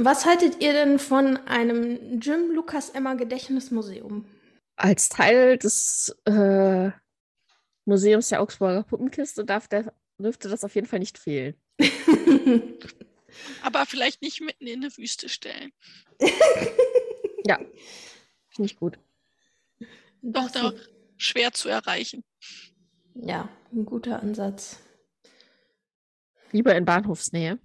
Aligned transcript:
Was 0.00 0.26
haltet 0.26 0.62
ihr 0.62 0.72
denn 0.72 1.00
von 1.00 1.38
einem 1.48 2.20
Jim 2.20 2.52
Lukas 2.52 2.90
Emma 2.90 3.14
Gedächtnismuseum? 3.14 4.24
Als 4.76 5.08
Teil 5.08 5.58
des 5.58 6.16
äh, 6.24 6.92
Museums 7.84 8.28
der 8.28 8.40
Augsburger 8.40 8.84
Puppenkiste 8.84 9.44
darf 9.44 9.66
der, 9.66 9.92
dürfte 10.16 10.48
das 10.48 10.62
auf 10.62 10.76
jeden 10.76 10.86
Fall 10.86 11.00
nicht 11.00 11.18
fehlen. 11.18 11.56
Aber 13.64 13.86
vielleicht 13.86 14.22
nicht 14.22 14.40
mitten 14.40 14.68
in 14.68 14.84
eine 14.84 14.96
Wüste 14.96 15.28
stellen. 15.28 15.72
ja, 17.44 17.58
finde 18.50 18.66
ich 18.66 18.76
gut. 18.76 19.00
Doch, 20.22 20.48
da 20.52 20.74
schwer 21.16 21.52
zu 21.52 21.68
erreichen. 21.68 22.22
Ja, 23.14 23.48
ein 23.72 23.84
guter 23.84 24.22
Ansatz. 24.22 24.78
Lieber 26.52 26.76
in 26.76 26.84
Bahnhofsnähe. 26.84 27.58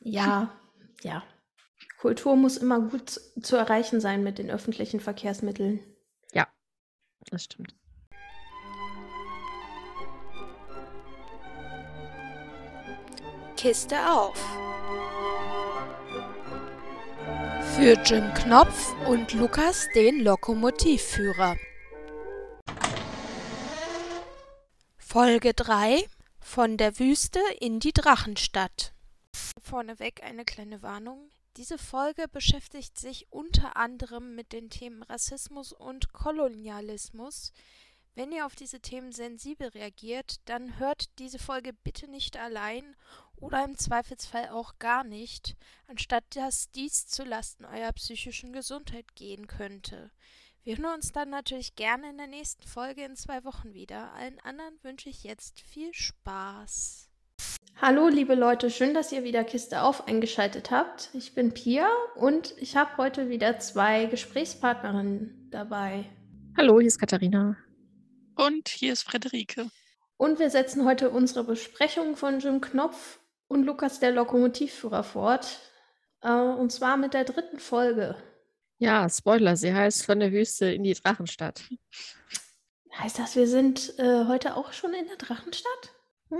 Ja, 0.00 0.58
ja. 1.06 1.22
Kultur 1.98 2.36
muss 2.36 2.56
immer 2.56 2.80
gut 2.80 3.20
zu 3.40 3.56
erreichen 3.56 4.00
sein 4.00 4.22
mit 4.22 4.38
den 4.38 4.50
öffentlichen 4.50 5.00
Verkehrsmitteln. 5.00 5.80
Ja, 6.32 6.46
das 7.30 7.44
stimmt. 7.44 7.74
Kiste 13.56 13.96
auf. 14.10 14.36
Für 17.74 17.94
Jim 18.04 18.32
Knopf 18.34 18.94
und 19.06 19.32
Lukas 19.32 19.86
den 19.94 20.20
Lokomotivführer. 20.20 21.56
Folge 24.98 25.54
3 25.54 26.04
Von 26.40 26.76
der 26.76 26.98
Wüste 26.98 27.40
in 27.60 27.80
die 27.80 27.92
Drachenstadt. 27.92 28.95
Vorneweg 29.66 30.22
eine 30.22 30.44
kleine 30.44 30.80
Warnung. 30.80 31.30
Diese 31.56 31.76
Folge 31.76 32.28
beschäftigt 32.28 32.98
sich 32.98 33.26
unter 33.32 33.76
anderem 33.76 34.36
mit 34.36 34.52
den 34.52 34.70
Themen 34.70 35.02
Rassismus 35.02 35.72
und 35.72 36.12
Kolonialismus. 36.12 37.52
Wenn 38.14 38.30
ihr 38.30 38.46
auf 38.46 38.54
diese 38.54 38.80
Themen 38.80 39.10
sensibel 39.10 39.68
reagiert, 39.68 40.36
dann 40.44 40.78
hört 40.78 41.18
diese 41.18 41.40
Folge 41.40 41.72
bitte 41.72 42.08
nicht 42.08 42.36
allein 42.36 42.94
oder 43.34 43.64
im 43.64 43.76
Zweifelsfall 43.76 44.50
auch 44.50 44.78
gar 44.78 45.02
nicht, 45.02 45.56
anstatt 45.88 46.24
dass 46.36 46.70
dies 46.70 47.08
zu 47.08 47.24
Lasten 47.24 47.64
eurer 47.64 47.92
psychischen 47.92 48.52
Gesundheit 48.52 49.16
gehen 49.16 49.48
könnte. 49.48 50.12
Wir 50.62 50.76
hören 50.78 50.94
uns 50.94 51.10
dann 51.10 51.30
natürlich 51.30 51.74
gerne 51.74 52.10
in 52.10 52.18
der 52.18 52.28
nächsten 52.28 52.66
Folge 52.66 53.04
in 53.04 53.16
zwei 53.16 53.44
Wochen 53.44 53.74
wieder. 53.74 54.12
Allen 54.12 54.38
anderen 54.40 54.78
wünsche 54.82 55.08
ich 55.08 55.24
jetzt 55.24 55.60
viel 55.60 55.92
Spaß. 55.92 57.10
Hallo, 57.78 58.08
liebe 58.08 58.34
Leute, 58.34 58.70
schön, 58.70 58.94
dass 58.94 59.12
ihr 59.12 59.22
wieder 59.22 59.44
Kiste 59.44 59.82
auf 59.82 60.08
eingeschaltet 60.08 60.70
habt. 60.70 61.10
Ich 61.12 61.34
bin 61.34 61.52
Pia 61.52 61.90
und 62.14 62.54
ich 62.56 62.74
habe 62.74 62.96
heute 62.96 63.28
wieder 63.28 63.58
zwei 63.58 64.06
Gesprächspartnerinnen 64.06 65.50
dabei. 65.50 66.06
Hallo, 66.56 66.80
hier 66.80 66.88
ist 66.88 66.98
Katharina. 66.98 67.58
Und 68.34 68.68
hier 68.68 68.94
ist 68.94 69.02
Frederike. 69.02 69.66
Und 70.16 70.38
wir 70.38 70.48
setzen 70.48 70.86
heute 70.86 71.10
unsere 71.10 71.44
Besprechung 71.44 72.16
von 72.16 72.40
Jim 72.40 72.62
Knopf 72.62 73.20
und 73.46 73.64
Lukas 73.64 74.00
der 74.00 74.12
Lokomotivführer 74.12 75.04
fort. 75.04 75.60
Äh, 76.22 76.32
und 76.32 76.72
zwar 76.72 76.96
mit 76.96 77.12
der 77.12 77.24
dritten 77.24 77.58
Folge. 77.58 78.16
Ja, 78.78 79.06
Spoiler, 79.10 79.54
sie 79.54 79.74
heißt 79.74 80.06
von 80.06 80.18
der 80.18 80.32
Wüste 80.32 80.72
in 80.72 80.82
die 80.82 80.94
Drachenstadt. 80.94 81.62
Heißt 82.96 83.18
das, 83.18 83.36
wir 83.36 83.46
sind 83.46 83.98
äh, 83.98 84.24
heute 84.24 84.56
auch 84.56 84.72
schon 84.72 84.94
in 84.94 85.06
der 85.08 85.16
Drachenstadt? 85.16 85.92
Hm. 86.30 86.38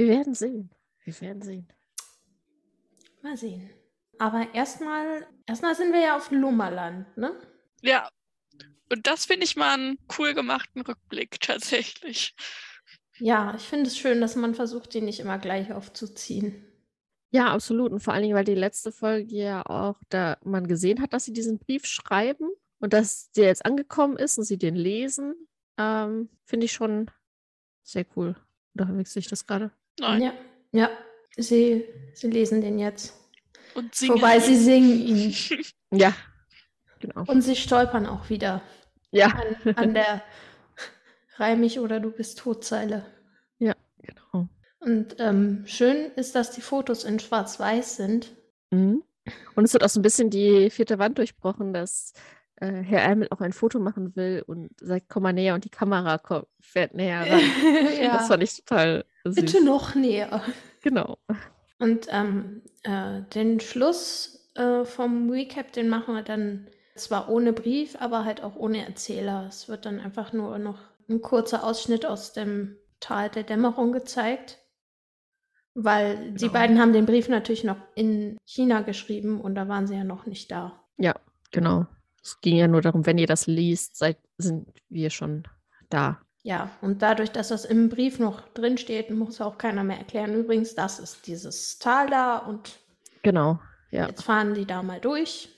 Wir 0.00 0.08
werden 0.08 0.32
sehen. 0.32 0.70
Wir 1.04 1.20
werden 1.20 1.42
sehen. 1.42 1.68
Mal 3.20 3.36
sehen. 3.36 3.68
Aber 4.18 4.54
erstmal, 4.54 5.26
erstmal 5.46 5.74
sind 5.74 5.92
wir 5.92 6.00
ja 6.00 6.16
auf 6.16 6.30
Lummerland, 6.30 7.14
ne? 7.18 7.38
Ja. 7.82 8.08
Und 8.90 9.06
das 9.06 9.26
finde 9.26 9.44
ich 9.44 9.56
mal 9.56 9.74
einen 9.74 9.98
cool 10.16 10.32
gemachten 10.32 10.80
Rückblick 10.80 11.38
tatsächlich. 11.40 12.34
Ja, 13.18 13.54
ich 13.54 13.64
finde 13.64 13.88
es 13.88 13.98
schön, 13.98 14.22
dass 14.22 14.36
man 14.36 14.54
versucht, 14.54 14.94
die 14.94 15.02
nicht 15.02 15.20
immer 15.20 15.36
gleich 15.36 15.70
aufzuziehen. 15.70 16.64
Ja, 17.30 17.52
absolut. 17.52 17.92
Und 17.92 18.00
vor 18.00 18.14
allen 18.14 18.22
Dingen, 18.22 18.34
weil 18.34 18.44
die 18.44 18.54
letzte 18.54 18.92
Folge 18.92 19.36
ja 19.36 19.66
auch, 19.66 20.00
da 20.08 20.38
man 20.42 20.66
gesehen 20.66 21.02
hat, 21.02 21.12
dass 21.12 21.26
sie 21.26 21.34
diesen 21.34 21.58
Brief 21.58 21.84
schreiben 21.84 22.48
und 22.78 22.94
dass 22.94 23.32
der 23.32 23.48
jetzt 23.48 23.66
angekommen 23.66 24.16
ist 24.16 24.38
und 24.38 24.44
sie 24.44 24.56
den 24.56 24.76
lesen, 24.76 25.34
ähm, 25.76 26.30
finde 26.46 26.64
ich 26.64 26.72
schon 26.72 27.10
sehr 27.82 28.06
cool. 28.16 28.34
Oder 28.74 28.96
wechsle 28.96 29.18
ich 29.18 29.28
das 29.28 29.46
gerade? 29.46 29.72
Nein. 30.00 30.22
Ja, 30.22 30.32
ja. 30.72 30.90
Sie, 31.36 31.84
sie 32.14 32.28
lesen 32.30 32.60
den 32.60 32.78
jetzt. 32.78 33.14
Und 33.74 33.94
singen 33.94 34.16
Wobei 34.16 34.36
ihn. 34.36 34.42
sie 34.42 34.56
singen 34.56 34.98
ihn. 35.00 35.34
Ja, 35.92 36.14
genau. 37.00 37.24
Und 37.26 37.42
sie 37.42 37.56
stolpern 37.56 38.06
auch 38.06 38.30
wieder 38.30 38.62
Ja, 39.10 39.26
an, 39.64 39.74
an 39.74 39.94
der 39.94 40.22
Reim 41.36 41.60
mich 41.60 41.80
oder 41.80 41.98
du 41.98 42.10
bist 42.12 42.38
Todzeile. 42.38 43.04
ja, 43.58 43.74
genau. 43.98 44.48
Und 44.78 45.16
ähm, 45.18 45.64
schön 45.66 46.12
ist, 46.16 46.34
dass 46.36 46.52
die 46.52 46.60
Fotos 46.60 47.04
in 47.04 47.18
Schwarz-Weiß 47.18 47.96
sind. 47.96 48.30
Mhm. 48.70 49.02
Und 49.56 49.64
es 49.64 49.72
wird 49.72 49.84
auch 49.84 49.88
so 49.88 49.98
ein 50.00 50.02
bisschen 50.04 50.30
die 50.30 50.70
vierte 50.70 50.98
Wand 50.98 51.18
durchbrochen, 51.18 51.72
dass 51.74 52.12
äh, 52.56 52.72
Herr 52.82 53.02
Ärmel 53.02 53.28
auch 53.30 53.40
ein 53.40 53.52
Foto 53.52 53.78
machen 53.80 54.14
will 54.16 54.42
und 54.46 54.70
sagt, 54.80 55.08
komm 55.08 55.24
mal 55.24 55.32
näher 55.32 55.54
und 55.54 55.64
die 55.64 55.70
Kamera 55.70 56.18
kommt, 56.18 56.46
fährt 56.60 56.94
näher 56.94 57.20
ran. 57.28 57.40
ja, 58.00 58.16
Das 58.16 58.28
fand 58.28 58.42
ich 58.42 58.56
total 58.64 59.04
süß. 59.24 59.34
bitte 59.34 59.64
noch 59.64 59.94
näher. 59.94 60.42
Genau. 60.82 61.18
Und 61.78 62.06
ähm, 62.10 62.62
äh, 62.84 63.22
den 63.34 63.60
Schluss 63.60 64.50
äh, 64.54 64.84
vom 64.84 65.30
Recap, 65.30 65.72
den 65.72 65.88
machen 65.88 66.14
wir 66.14 66.22
dann 66.22 66.68
zwar 66.94 67.28
ohne 67.30 67.52
Brief, 67.52 67.96
aber 68.00 68.24
halt 68.24 68.42
auch 68.42 68.56
ohne 68.56 68.84
Erzähler. 68.86 69.46
Es 69.48 69.68
wird 69.68 69.86
dann 69.86 70.00
einfach 70.00 70.32
nur 70.32 70.58
noch 70.58 70.78
ein 71.08 71.20
kurzer 71.22 71.64
Ausschnitt 71.64 72.04
aus 72.06 72.32
dem 72.32 72.76
Tal 73.00 73.30
der 73.30 73.42
Dämmerung 73.44 73.92
gezeigt. 73.92 74.58
Weil 75.74 76.32
die 76.32 76.40
Genau. 76.48 76.52
beiden 76.52 76.80
haben 76.80 76.92
den 76.92 77.06
Brief 77.06 77.28
natürlich 77.28 77.64
noch 77.64 77.78
in 77.94 78.36
China 78.44 78.82
geschrieben 78.82 79.40
und 79.40 79.54
da 79.54 79.68
waren 79.68 79.86
sie 79.86 79.94
ja 79.94 80.04
noch 80.04 80.26
nicht 80.26 80.50
da. 80.50 80.82
Ja, 80.98 81.14
genau. 81.52 81.86
Es 82.22 82.40
ging 82.40 82.56
ja 82.56 82.68
nur 82.68 82.82
darum, 82.82 83.06
wenn 83.06 83.18
ihr 83.18 83.26
das 83.28 83.46
liest, 83.46 83.96
seid, 83.96 84.18
sind 84.36 84.68
wir 84.88 85.10
schon 85.10 85.44
da. 85.88 86.20
Ja, 86.42 86.70
und 86.80 87.02
dadurch, 87.02 87.30
dass 87.30 87.48
das 87.48 87.64
im 87.66 87.88
Brief 87.90 88.18
noch 88.18 88.40
drin 88.54 88.78
steht, 88.78 89.10
muss 89.10 89.40
auch 89.40 89.58
keiner 89.58 89.84
mehr 89.84 89.98
erklären. 89.98 90.34
Übrigens, 90.34 90.74
das 90.74 90.98
ist 90.98 91.26
dieses 91.26 91.78
Tal 91.78 92.08
da 92.08 92.38
und 92.38 92.78
Genau. 93.22 93.60
Ja. 93.90 94.06
jetzt 94.08 94.22
fahren 94.22 94.54
die 94.54 94.64
da 94.64 94.82
mal 94.82 95.00
durch. 95.00 95.50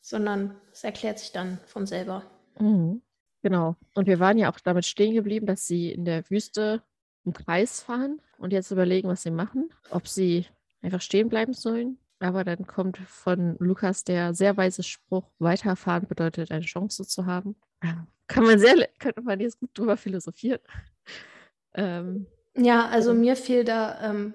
Sondern 0.00 0.54
es 0.72 0.84
erklärt 0.84 1.18
sich 1.18 1.32
dann 1.32 1.58
von 1.66 1.86
selber. 1.86 2.22
Mhm. 2.60 3.02
Genau. 3.42 3.76
Und 3.94 4.06
wir 4.06 4.20
waren 4.20 4.38
ja 4.38 4.52
auch 4.52 4.60
damit 4.60 4.84
stehen 4.86 5.14
geblieben, 5.14 5.46
dass 5.46 5.66
sie 5.66 5.90
in 5.90 6.04
der 6.04 6.28
Wüste 6.30 6.82
im 7.24 7.32
Kreis 7.32 7.80
fahren 7.82 8.20
und 8.38 8.52
jetzt 8.52 8.70
überlegen, 8.70 9.08
was 9.08 9.22
sie 9.22 9.30
machen. 9.30 9.70
Ob 9.90 10.06
sie 10.06 10.46
einfach 10.82 11.00
stehen 11.00 11.28
bleiben 11.28 11.52
sollen. 11.54 11.98
Aber 12.20 12.44
dann 12.44 12.66
kommt 12.66 12.98
von 12.98 13.56
Lukas 13.58 14.04
der 14.04 14.32
sehr 14.32 14.56
weise 14.56 14.82
Spruch, 14.82 15.28
weiterfahren 15.38 16.06
bedeutet 16.06 16.50
eine 16.50 16.64
Chance 16.64 17.04
zu 17.06 17.26
haben. 17.26 17.56
Kann 18.28 18.44
man 18.44 18.58
sehr, 18.58 18.88
könnte 18.98 19.22
man 19.22 19.40
jetzt 19.40 19.58
gut 19.60 19.70
drüber 19.74 19.96
philosophieren. 19.96 20.60
Ähm, 21.74 22.26
Ja, 22.56 22.86
also 22.88 23.14
mir 23.14 23.36
fiel 23.36 23.64
da, 23.64 24.00
ähm, 24.02 24.34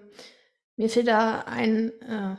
mir 0.77 0.89
fiel 0.89 1.03
da 1.03 1.41
ein, 1.41 1.91
äh, 2.01 2.35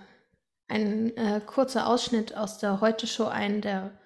ein 0.69 1.17
äh, 1.17 1.41
kurzer 1.45 1.87
Ausschnitt 1.89 2.37
aus 2.37 2.59
der 2.59 2.81
Heute-Show 2.81 3.27
ein, 3.27 3.61
der 3.61 3.99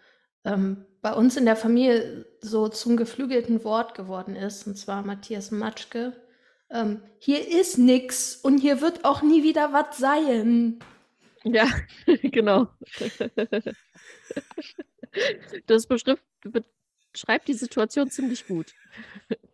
ähm, 0.44 0.86
bei 1.02 1.12
uns 1.12 1.36
in 1.36 1.44
der 1.44 1.56
Familie 1.56 2.26
so 2.40 2.68
zum 2.68 2.96
geflügelten 2.96 3.62
Wort 3.64 3.94
geworden 3.94 4.34
ist, 4.36 4.66
und 4.66 4.76
zwar 4.76 5.02
Matthias 5.02 5.50
Matschke. 5.50 6.14
Ähm, 6.70 7.00
hier 7.18 7.46
ist 7.48 7.78
nix 7.78 8.34
und 8.36 8.58
hier 8.58 8.80
wird 8.80 9.04
auch 9.04 9.22
nie 9.22 9.42
wieder 9.44 9.72
was 9.72 9.98
sein. 9.98 10.80
ja, 11.44 11.66
genau. 12.22 12.68
Das 15.66 15.86
beschrift, 15.86 16.22
beschreibt 17.16 17.48
die 17.48 17.54
Situation 17.54 18.10
ziemlich 18.10 18.46
gut. 18.46 18.74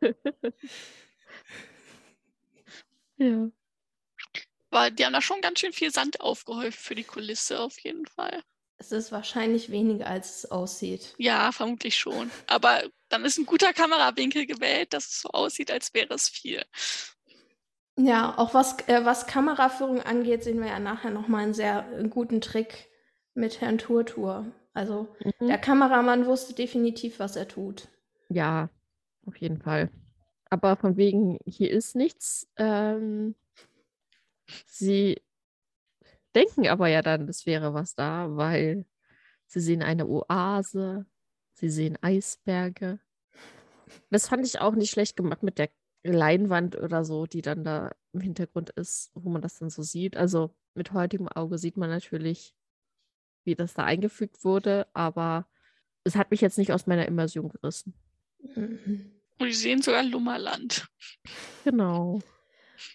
ja. 3.19 3.49
Weil 4.71 4.91
die 4.91 5.05
haben 5.05 5.13
da 5.13 5.23
schon 5.23 5.41
ganz 5.41 5.61
schön 5.61 5.73
viel 5.73 5.93
Sand 5.93 6.21
aufgehäuft 6.21 6.81
für 6.81 6.97
die 6.97 7.05
Kulisse, 7.05 7.61
auf 7.61 7.79
jeden 7.79 8.07
Fall. 8.07 8.43
Es 8.79 8.91
ist 8.91 9.13
wahrscheinlich 9.13 9.71
weniger, 9.71 10.09
als 10.09 10.39
es 10.39 10.51
aussieht. 10.51 11.15
Ja, 11.19 11.53
vermutlich 11.53 11.97
schon. 11.97 12.33
Aber 12.49 12.83
dann 13.09 13.25
ist 13.25 13.39
ein 13.39 13.47
guter 13.47 13.73
Kamerawinkel 13.73 14.45
gewählt, 14.47 14.93
dass 14.93 15.07
es 15.07 15.21
so 15.21 15.29
aussieht, 15.29 15.71
als 15.71 15.95
wäre 15.95 16.13
es 16.15 16.29
viel. 16.29 16.65
Ja, 17.97 18.37
auch 18.39 18.55
was, 18.55 18.77
äh, 18.89 19.05
was 19.05 19.29
Kameraführung 19.29 20.03
angeht, 20.03 20.43
sehen 20.43 20.61
wir 20.61 20.67
ja 20.67 20.81
nachher 20.81 21.11
nochmal 21.11 21.45
einen 21.45 21.55
sehr 21.55 21.83
guten 22.11 22.41
Trick 22.41 22.89
mit 23.35 23.61
Herrn 23.61 23.79
Turtur. 23.79 24.53
Also 24.75 25.15
Mhm. 25.41 25.49
der 25.49 25.59
Kameramann 25.59 26.27
wusste 26.27 26.55
definitiv, 26.55 27.19
was 27.19 27.37
er 27.37 27.49
tut. 27.49 27.89
Ja, 28.29 28.71
auf 29.27 29.37
jeden 29.37 29.59
Fall. 29.59 29.91
Aber 30.51 30.77
von 30.77 30.97
wegen, 30.97 31.39
hier 31.47 31.71
ist 31.71 31.95
nichts. 31.97 32.49
Ähm, 32.57 33.35
Sie 34.67 35.21
denken 36.35 36.67
aber 36.69 36.89
ja 36.89 37.03
dann, 37.03 37.29
es 37.29 37.47
wäre 37.47 37.75
was 37.75 37.95
da, 37.95 38.37
weil 38.37 38.87
sie 39.47 39.61
sehen 39.61 39.83
eine 39.83 40.07
Oase, 40.07 41.07
sie 41.55 41.71
sehen 41.71 41.99
Eisberge. 42.01 42.99
Das 44.11 44.29
fand 44.29 44.47
ich 44.47 44.61
auch 44.61 44.75
nicht 44.75 44.91
schlecht 44.91 45.17
gemacht 45.17 45.43
mit 45.43 45.59
der 45.59 45.71
Leinwand 46.05 46.77
oder 46.77 47.05
so, 47.05 47.27
die 47.27 47.43
dann 47.43 47.65
da 47.65 47.93
im 48.13 48.21
Hintergrund 48.21 48.71
ist, 48.71 49.11
wo 49.15 49.31
man 49.31 49.43
das 49.43 49.59
dann 49.59 49.71
so 49.71 49.83
sieht. 49.83 50.17
Also 50.17 50.55
mit 50.75 50.93
heutigem 50.93 51.29
Auge 51.29 51.59
sieht 51.59 51.77
man 51.77 51.91
natürlich, 51.91 52.55
wie 53.45 53.55
das 53.55 53.75
da 53.75 53.85
eingefügt 53.85 54.45
wurde, 54.45 54.87
aber 54.93 55.47
es 56.05 56.17
hat 56.17 56.31
mich 56.31 56.41
jetzt 56.41 56.59
nicht 56.59 56.73
aus 56.73 56.87
meiner 56.87 57.07
Immersion 57.07 57.49
gerissen. 57.49 57.95
Mhm. 58.55 59.13
Und 59.39 59.47
die 59.47 59.53
sehen 59.53 59.83
sogar 59.83 60.03
Lummerland. 60.03 60.87
Genau. 61.65 62.21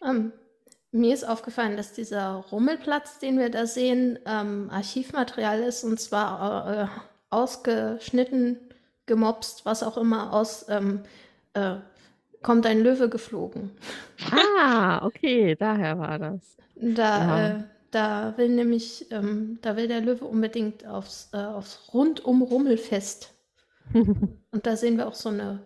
Ähm, 0.03 0.31
mir 0.91 1.13
ist 1.13 1.27
aufgefallen, 1.27 1.77
dass 1.77 1.93
dieser 1.93 2.31
Rummelplatz, 2.51 3.19
den 3.19 3.37
wir 3.37 3.49
da 3.49 3.65
sehen, 3.65 4.19
ähm, 4.25 4.69
Archivmaterial 4.71 5.61
ist 5.61 5.83
und 5.83 5.99
zwar 5.99 6.83
äh, 6.83 6.87
ausgeschnitten, 7.29 8.57
gemopst, 9.05 9.65
was 9.65 9.83
auch 9.83 9.97
immer, 9.97 10.33
aus 10.33 10.65
ähm, 10.69 11.01
äh, 11.53 11.75
kommt 12.43 12.65
ein 12.65 12.81
Löwe 12.81 13.09
geflogen. 13.09 13.71
Ah, 14.31 15.05
okay, 15.05 15.55
daher 15.55 15.97
war 15.99 16.19
das. 16.19 16.57
Da, 16.75 17.19
Ja. 17.19 17.47
äh, 17.47 17.63
da 17.91 18.37
will 18.37 18.49
nämlich, 18.49 19.11
ähm, 19.11 19.59
da 19.61 19.75
will 19.75 19.87
der 19.87 20.01
Löwe 20.01 20.25
unbedingt 20.25 20.85
aufs, 20.85 21.29
äh, 21.33 21.37
aufs 21.37 21.93
rundum 21.93 22.41
Rummelfest. 22.41 23.33
Und 23.93 24.65
da 24.65 24.75
sehen 24.75 24.97
wir 24.97 25.07
auch 25.07 25.15
so 25.15 25.29
eine, 25.29 25.65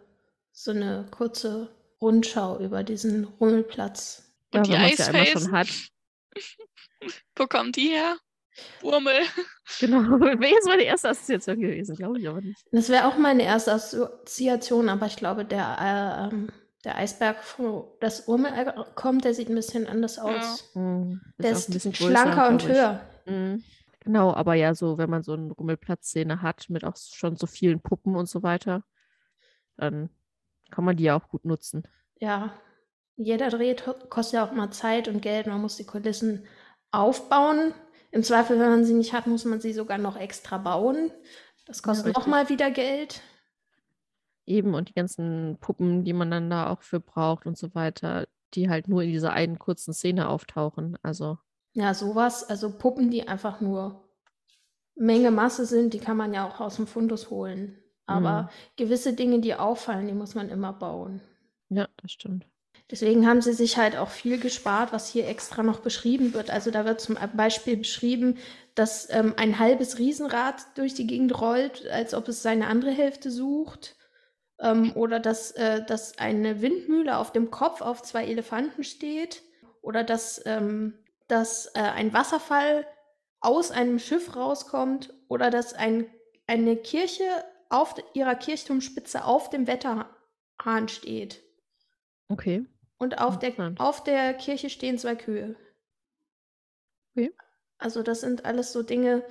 so 0.51 0.71
eine 0.71 1.07
kurze 1.12 1.69
Rundschau 2.01 2.59
über 2.59 2.83
diesen 2.83 3.25
Rummelplatz. 3.25 4.31
Und 4.53 4.59
Ja, 4.59 4.63
die 4.63 4.71
ja 4.71 4.79
Eisfelsen, 4.79 5.41
schon 5.41 5.51
hat. 5.51 5.68
wo 7.35 7.47
kommen 7.47 7.71
die 7.71 7.89
her? 7.89 8.18
Urmel. 8.81 9.21
Genau, 9.79 10.19
wäre 10.19 10.51
jetzt 10.53 10.67
meine 10.67 10.83
erste 10.83 11.07
Assoziation 11.07 11.62
gewesen, 11.62 11.95
glaube 11.95 12.19
ich 12.19 12.27
aber 12.27 12.41
nicht. 12.41 12.62
Das 12.74 12.89
wäre 12.89 13.07
auch 13.07 13.17
meine 13.17 13.44
erste 13.44 13.71
Assoziation, 13.71 14.89
aber 14.89 15.06
ich 15.06 15.15
glaube, 15.15 15.45
der, 15.45 15.77
äh, 15.79 16.35
ähm, 16.35 16.50
der 16.83 16.98
Eisberg, 16.98 17.38
wo 17.57 17.95
das 18.00 18.28
Urmel 18.28 18.51
kommt, 18.95 19.24
der 19.25 19.33
sieht 19.33 19.50
ein 19.50 19.56
bisschen 19.56 19.88
anders 19.88 20.16
Ja. 20.18 20.24
aus. 20.24 20.69
Hm, 20.74 21.22
Der 21.38 21.51
auch 21.51 21.56
ist 21.57 21.69
ein 21.69 21.74
bisschen 21.74 21.92
größer, 21.94 22.10
schlanker 22.12 22.48
und 22.50 22.68
höher. 22.68 23.01
Mhm. 23.25 23.63
Genau, 24.04 24.33
aber 24.33 24.56
ja, 24.56 24.74
so, 24.74 24.98
wenn 24.98 25.10
man 25.10 25.22
so 25.22 25.33
eine 25.33 25.51
Rummelplatzszene 25.54 26.42
hat 26.42 26.69
mit 26.69 26.83
auch 26.83 26.98
schon 26.98 27.36
so 27.36 27.45
vielen 27.45 27.81
Puppen 27.81 28.16
und 28.16 28.28
so 28.28 28.42
weiter, 28.42 28.83
dann 29.78 30.10
kann 30.72 30.86
man 30.86 30.98
die 30.98 31.04
ja 31.04 31.16
auch 31.16 31.28
gut 31.28 31.45
nutzen. 31.45 31.83
Ja, 32.19 32.54
jeder 33.16 33.50
Dreh 33.50 33.75
kostet 34.10 34.34
ja 34.34 34.45
auch 34.48 34.51
mal 34.54 34.72
Zeit 34.72 35.07
und 35.07 35.22
Geld. 35.22 35.45
Man 35.48 35.62
muss 35.62 35.77
die 35.77 35.86
Kulissen 35.86 36.48
aufbauen. 36.92 37.74
Im 38.10 38.24
Zweifel, 38.24 38.60
wenn 38.60 38.69
man 38.69 38.86
sie 38.86 38.94
nicht 38.94 39.13
hat, 39.13 39.27
muss 39.27 39.45
man 39.45 39.62
sie 39.62 39.74
sogar 39.74 39.98
noch 39.98 40.18
extra 40.18 40.57
bauen. 40.57 41.12
Das 41.66 41.84
kostet 41.84 42.07
richtig. 42.07 42.22
auch 42.24 42.27
mal 42.27 42.50
wieder 42.50 42.72
Geld. 42.72 43.22
Eben 44.45 44.73
und 44.73 44.89
die 44.89 44.93
ganzen 44.93 45.57
Puppen, 45.59 46.03
die 46.03 46.13
man 46.13 46.31
dann 46.31 46.49
da 46.49 46.69
auch 46.69 46.81
für 46.81 46.99
braucht 46.99 47.45
und 47.45 47.57
so 47.57 47.73
weiter, 47.75 48.27
die 48.53 48.69
halt 48.69 48.88
nur 48.88 49.03
in 49.03 49.11
dieser 49.11 49.33
einen 49.33 49.59
kurzen 49.59 49.93
Szene 49.93 50.27
auftauchen. 50.29 50.97
Also, 51.03 51.38
Ja, 51.73 51.93
sowas. 51.93 52.43
Also 52.49 52.77
Puppen, 52.77 53.09
die 53.11 53.27
einfach 53.27 53.61
nur 53.61 54.03
Menge 54.95 55.31
Masse 55.31 55.65
sind, 55.65 55.93
die 55.93 55.99
kann 55.99 56.17
man 56.17 56.33
ja 56.33 56.47
auch 56.47 56.59
aus 56.59 56.75
dem 56.75 56.88
Fundus 56.88 57.29
holen. 57.29 57.77
Aber 58.05 58.43
Mhm. 58.43 58.49
gewisse 58.75 59.13
Dinge, 59.13 59.39
die 59.39 59.55
auffallen, 59.55 60.07
die 60.07 60.13
muss 60.13 60.35
man 60.35 60.49
immer 60.49 60.73
bauen. 60.73 61.21
ja, 61.69 61.88
das 62.01 62.11
stimmt. 62.11 62.45
Deswegen 62.89 63.25
haben 63.25 63.41
sie 63.41 63.53
sich 63.53 63.77
halt 63.77 63.95
auch 63.95 64.09
viel 64.09 64.38
gespart, 64.38 64.91
was 64.91 65.07
hier 65.07 65.27
extra 65.27 65.63
noch 65.63 65.79
beschrieben 65.79 66.33
wird. 66.33 66.49
Also 66.49 66.71
da 66.71 66.83
wird 66.83 66.99
zum 66.99 67.17
Beispiel 67.33 67.77
beschrieben, 67.77 68.38
dass 68.75 69.07
ähm, 69.09 69.33
ein 69.38 69.59
halbes 69.59 69.97
Riesenrad 69.97 70.55
durch 70.75 70.93
die 70.93 71.07
Gegend 71.07 71.39
rollt, 71.39 71.88
als 71.88 72.13
ob 72.13 72.27
es 72.27 72.41
seine 72.43 72.67
andere 72.67 72.91
Hälfte 72.91 73.31
sucht. 73.31 73.95
Ähm, 74.62 74.94
oder 74.96 75.19
dass, 75.19 75.52
äh, 75.52 75.84
dass 75.84 76.18
eine 76.18 76.62
Windmühle 76.62 77.18
auf 77.18 77.31
dem 77.31 77.52
Kopf 77.52 77.81
auf 77.81 78.02
zwei 78.04 78.25
Elefanten 78.25 78.84
steht. 78.84 79.44
Oder 79.81 80.04
dass, 80.04 80.42
ähm, 80.46 81.00
dass 81.28 81.68
äh, 81.74 81.80
ein 81.80 82.13
Wasserfall 82.13 82.86
aus 83.40 83.72
einem 83.72 84.00
Schiff 84.00 84.36
rauskommt. 84.36 85.13
Oder 85.28 85.50
dass 85.50 85.74
ein, 85.74 86.06
eine 86.48 86.78
Kirche 86.78 87.25
auf 87.69 87.96
ihrer 88.13 88.36
Kirchturmspitze 88.36 89.25
auf 89.25 89.50
dem 89.50 89.66
Wetterhahn 89.66 90.88
steht. 90.88 91.42
Okay. 92.28 92.66
Und 92.98 93.19
auf 93.19 93.40
der, 93.40 93.74
auf 93.80 94.04
der 94.04 94.34
Kirche 94.36 94.69
stehen 94.69 94.98
zwei 94.98 95.16
Kühe. 95.16 95.56
Okay. 97.16 97.34
Also 97.78 98.04
das 98.04 98.22
sind 98.22 98.46
alles 98.46 98.74
so 98.74 98.84
Dinge, 98.84 99.24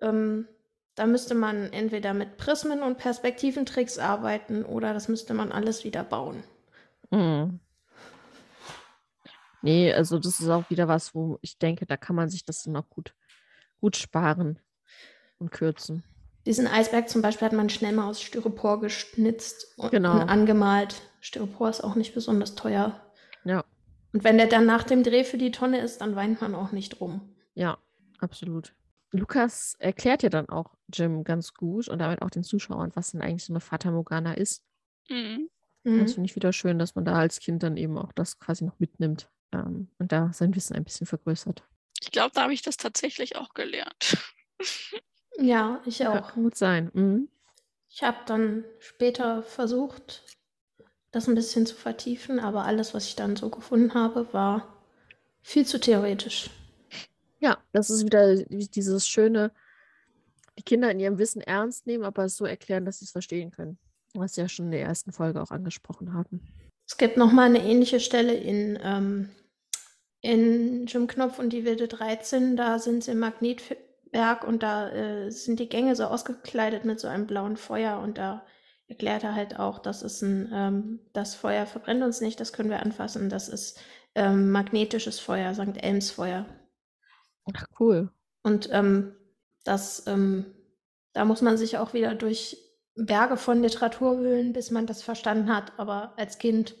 ähm, 0.00 0.48
da 0.96 1.06
müsste 1.06 1.34
man 1.34 1.72
entweder 1.72 2.12
mit 2.14 2.36
Prismen 2.38 2.82
und 2.82 2.98
Perspektiventricks 2.98 3.98
arbeiten 3.98 4.64
oder 4.64 4.92
das 4.92 5.08
müsste 5.08 5.32
man 5.34 5.52
alles 5.52 5.84
wieder 5.84 6.02
bauen. 6.02 6.42
Mhm. 7.10 7.60
Nee, 9.62 9.92
also 9.92 10.18
das 10.18 10.40
ist 10.40 10.48
auch 10.48 10.68
wieder 10.70 10.88
was, 10.88 11.14
wo 11.14 11.38
ich 11.42 11.58
denke, 11.58 11.86
da 11.86 11.96
kann 11.96 12.16
man 12.16 12.28
sich 12.28 12.44
das 12.44 12.62
dann 12.62 12.76
auch 12.76 12.88
gut, 12.88 13.14
gut 13.80 13.96
sparen 13.96 14.58
und 15.38 15.50
kürzen. 15.50 16.04
Diesen 16.44 16.68
Eisberg 16.68 17.08
zum 17.08 17.22
Beispiel 17.22 17.46
hat 17.46 17.52
man 17.52 17.68
schnell 17.68 17.92
mal 17.92 18.08
aus 18.08 18.22
Styropor 18.22 18.80
geschnitzt 18.80 19.74
und, 19.76 19.90
Genau. 19.90 20.12
und 20.20 20.28
angemalt. 20.28 21.02
Styropor 21.20 21.68
ist 21.70 21.82
auch 21.82 21.96
nicht 21.96 22.14
besonders 22.14 22.54
teuer. 22.54 23.00
Ja, 23.44 23.64
Und 24.12 24.22
wenn 24.22 24.38
der 24.38 24.46
dann 24.46 24.66
nach 24.66 24.84
dem 24.84 25.02
Dreh 25.02 25.24
für 25.24 25.38
die 25.38 25.50
Tonne 25.50 25.80
ist, 25.80 26.00
dann 26.00 26.14
weint 26.14 26.40
man 26.40 26.54
auch 26.54 26.70
nicht 26.72 27.00
rum. 27.00 27.34
ja, 27.54 27.78
absolut. 28.20 28.72
Lukas 29.12 29.74
erklärt 29.78 30.22
ja 30.22 30.28
dann 30.28 30.48
auch 30.48 30.74
Jim 30.92 31.24
ganz 31.24 31.54
gut 31.54 31.88
und 31.88 31.98
damit 31.98 32.22
auch 32.22 32.30
den 32.30 32.44
Zuschauern, 32.44 32.90
was 32.94 33.12
denn 33.12 33.22
eigentlich 33.22 33.44
so 33.44 33.52
eine 33.52 33.60
Fata 33.60 33.90
Morgana 33.90 34.34
ist. 34.34 34.62
Mhm. 35.08 35.48
Mhm. 35.84 35.98
Das 36.00 36.14
finde 36.14 36.28
ich 36.28 36.36
wieder 36.36 36.52
schön, 36.52 36.78
dass 36.78 36.94
man 36.94 37.04
da 37.04 37.14
als 37.14 37.38
Kind 37.40 37.62
dann 37.62 37.76
eben 37.76 37.96
auch 37.98 38.12
das 38.12 38.38
quasi 38.38 38.64
noch 38.64 38.78
mitnimmt 38.78 39.30
ähm, 39.52 39.88
und 39.98 40.12
da 40.12 40.32
sein 40.32 40.54
Wissen 40.54 40.74
ein 40.74 40.84
bisschen 40.84 41.06
vergrößert. 41.06 41.62
Ich 42.02 42.10
glaube, 42.10 42.32
da 42.34 42.42
habe 42.42 42.52
ich 42.52 42.62
das 42.62 42.76
tatsächlich 42.76 43.36
auch 43.36 43.54
gelernt. 43.54 44.16
Ja, 45.38 45.82
ich 45.84 45.98
Ja, 45.98 46.18
auch. 46.18 46.28
kann 46.32 46.44
gut 46.44 46.56
sein. 46.56 46.90
Mhm. 46.94 47.28
Ich 47.90 48.02
habe 48.02 48.16
dann 48.24 48.64
später 48.78 49.42
versucht, 49.42 50.22
das 51.12 51.28
ein 51.28 51.34
bisschen 51.34 51.66
zu 51.66 51.74
vertiefen, 51.74 52.40
aber 52.40 52.64
alles, 52.64 52.94
was 52.94 53.06
ich 53.06 53.16
dann 53.16 53.36
so 53.36 53.50
gefunden 53.50 53.92
habe, 53.94 54.32
war 54.32 54.82
viel 55.42 55.66
zu 55.66 55.78
theoretisch. 55.78 56.50
Ja, 57.46 57.58
das 57.70 57.90
ist 57.90 58.04
wieder 58.04 58.34
dieses 58.34 59.06
schöne, 59.06 59.52
die 60.58 60.64
Kinder 60.64 60.90
in 60.90 60.98
ihrem 60.98 61.18
Wissen 61.18 61.40
ernst 61.40 61.86
nehmen, 61.86 62.02
aber 62.02 62.24
es 62.24 62.36
so 62.36 62.44
erklären, 62.44 62.84
dass 62.84 62.98
sie 62.98 63.04
es 63.04 63.12
verstehen 63.12 63.52
können. 63.52 63.78
Was 64.14 64.34
sie 64.34 64.40
ja 64.40 64.48
schon 64.48 64.64
in 64.64 64.72
der 64.72 64.82
ersten 64.82 65.12
Folge 65.12 65.40
auch 65.40 65.52
angesprochen 65.52 66.12
haben. 66.12 66.40
Es 66.88 66.96
gibt 66.96 67.16
noch 67.16 67.30
mal 67.30 67.44
eine 67.44 67.62
ähnliche 67.62 68.00
Stelle 68.00 68.34
in, 68.34 68.76
ähm, 68.82 69.28
in 70.22 70.86
Jim 70.86 71.06
Knopf 71.06 71.38
und 71.38 71.52
die 71.52 71.64
Wilde 71.64 71.86
13. 71.86 72.56
Da 72.56 72.80
sind 72.80 73.04
sie 73.04 73.12
im 73.12 73.20
Magnetberg 73.20 74.42
und 74.42 74.64
da 74.64 74.90
äh, 74.90 75.30
sind 75.30 75.60
die 75.60 75.68
Gänge 75.68 75.94
so 75.94 76.06
ausgekleidet 76.06 76.84
mit 76.84 76.98
so 76.98 77.06
einem 77.06 77.28
blauen 77.28 77.56
Feuer 77.56 78.00
und 78.00 78.18
da 78.18 78.44
erklärt 78.88 79.22
er 79.22 79.36
halt 79.36 79.56
auch, 79.56 79.78
das 79.78 80.02
ist 80.02 80.20
ein, 80.20 80.50
ähm, 80.52 80.98
das 81.12 81.36
Feuer 81.36 81.66
verbrennt 81.66 82.02
uns 82.02 82.20
nicht, 82.20 82.40
das 82.40 82.52
können 82.52 82.70
wir 82.70 82.82
anfassen, 82.82 83.28
das 83.28 83.48
ist 83.48 83.78
ähm, 84.16 84.50
magnetisches 84.50 85.20
Feuer, 85.20 85.54
St. 85.54 85.80
Elms 85.80 86.10
Feuer. 86.10 86.44
Ach, 87.54 87.66
cool. 87.80 88.10
Und 88.42 88.68
ähm, 88.72 89.14
das, 89.64 90.06
ähm, 90.06 90.46
da 91.12 91.24
muss 91.24 91.42
man 91.42 91.56
sich 91.56 91.78
auch 91.78 91.94
wieder 91.94 92.14
durch 92.14 92.56
Berge 92.94 93.36
von 93.36 93.62
Literatur 93.62 94.18
wühlen, 94.20 94.52
bis 94.52 94.70
man 94.70 94.86
das 94.86 95.02
verstanden 95.02 95.54
hat. 95.54 95.72
Aber 95.78 96.14
als 96.16 96.38
Kind 96.38 96.74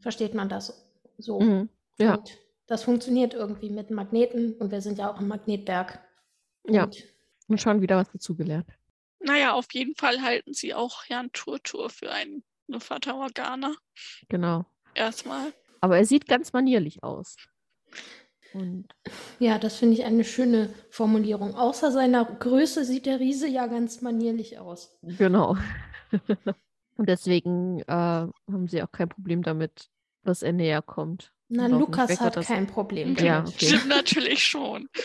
versteht 0.00 0.34
man 0.34 0.48
das 0.48 0.92
so. 1.16 1.40
Mhm. 1.40 1.68
Ja, 1.98 2.14
Und 2.14 2.38
das 2.66 2.84
funktioniert 2.84 3.34
irgendwie 3.34 3.70
mit 3.70 3.90
Magneten 3.90 4.54
und 4.54 4.70
wir 4.70 4.80
sind 4.80 4.98
ja 4.98 5.12
auch 5.12 5.20
im 5.20 5.28
Magnetberg. 5.28 6.00
Ja. 6.68 6.84
Und 6.84 7.04
und 7.48 7.60
schon 7.60 7.80
wieder 7.80 7.96
was 7.96 8.10
dazugelernt. 8.12 8.68
Naja, 9.20 9.54
auf 9.54 9.66
jeden 9.72 9.94
Fall 9.96 10.22
halten 10.22 10.52
sie 10.52 10.74
auch 10.74 11.04
Jan 11.06 11.32
Turtur 11.32 11.90
für 11.90 12.12
ein, 12.12 12.44
eine 12.68 12.78
Fata 12.78 13.14
Morgana. 13.14 13.74
Genau. 14.28 14.66
Erstmal. 14.94 15.52
Aber 15.80 15.96
er 15.96 16.04
sieht 16.04 16.28
ganz 16.28 16.52
manierlich 16.52 17.02
aus. 17.02 17.36
Und 18.54 18.86
ja, 19.38 19.58
das 19.58 19.76
finde 19.76 19.94
ich 19.94 20.04
eine 20.04 20.24
schöne 20.24 20.70
Formulierung. 20.90 21.54
Außer 21.54 21.92
seiner 21.92 22.24
Größe 22.24 22.84
sieht 22.84 23.06
der 23.06 23.20
Riese 23.20 23.46
ja 23.48 23.66
ganz 23.66 24.00
manierlich 24.00 24.58
aus. 24.58 24.98
genau. 25.02 25.56
und 26.96 27.08
deswegen 27.08 27.80
äh, 27.80 27.86
haben 27.92 28.68
sie 28.68 28.82
auch 28.82 28.90
kein 28.92 29.08
Problem 29.08 29.42
damit, 29.42 29.90
dass 30.24 30.42
er 30.42 30.52
näher 30.52 30.82
kommt. 30.82 31.32
Na, 31.50 31.66
Lukas 31.66 32.20
hat 32.20 32.36
das- 32.36 32.46
kein 32.46 32.66
Problem 32.66 33.14
damit. 33.14 33.22
Ja, 33.24 33.40
okay. 33.46 33.66
Stimmt 33.66 33.88
natürlich 33.88 34.42
schon. 34.44 34.88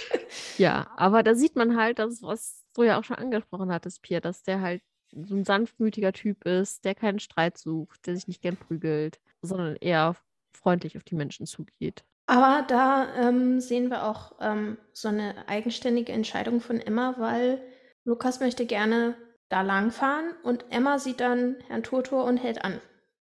Ja, 0.57 0.91
aber 0.97 1.21
da 1.21 1.35
sieht 1.35 1.55
man 1.55 1.77
halt, 1.77 2.00
dass, 2.00 2.23
was 2.23 2.63
du 2.73 2.83
ja 2.83 3.00
auch 3.00 3.03
schon 3.03 3.17
angesprochen 3.17 3.71
hattest, 3.71 4.01
Pierre, 4.01 4.21
dass 4.21 4.41
der 4.41 4.62
halt 4.62 4.81
so 5.12 5.35
ein 5.35 5.45
sanftmütiger 5.45 6.12
Typ 6.12 6.43
ist, 6.45 6.85
der 6.85 6.95
keinen 6.95 7.19
Streit 7.19 7.57
sucht, 7.57 8.07
der 8.07 8.15
sich 8.15 8.27
nicht 8.27 8.41
gern 8.41 8.57
prügelt, 8.57 9.19
sondern 9.43 9.75
eher 9.75 10.15
freundlich 10.51 10.97
auf 10.97 11.03
die 11.03 11.13
Menschen 11.15 11.45
zugeht. 11.45 12.03
Aber 12.25 12.65
da 12.68 13.13
ähm, 13.15 13.60
sehen 13.60 13.89
wir 13.89 14.03
auch 14.06 14.34
ähm, 14.39 14.77
so 14.94 15.10
eine 15.10 15.48
eigenständige 15.48 16.13
Entscheidung 16.13 16.62
von 16.62 16.80
Emma, 16.80 17.15
weil 17.18 17.62
Lukas 18.06 18.39
möchte 18.39 18.65
gerne 18.65 19.15
da 19.50 19.62
langfahren 19.62 20.34
und 20.44 20.65
Emma 20.72 21.00
sieht 21.00 21.20
dann 21.20 21.58
Herrn 21.68 21.84
Turtur 21.84 22.24
und 22.24 22.38
hält 22.38 22.63
an. 22.63 22.80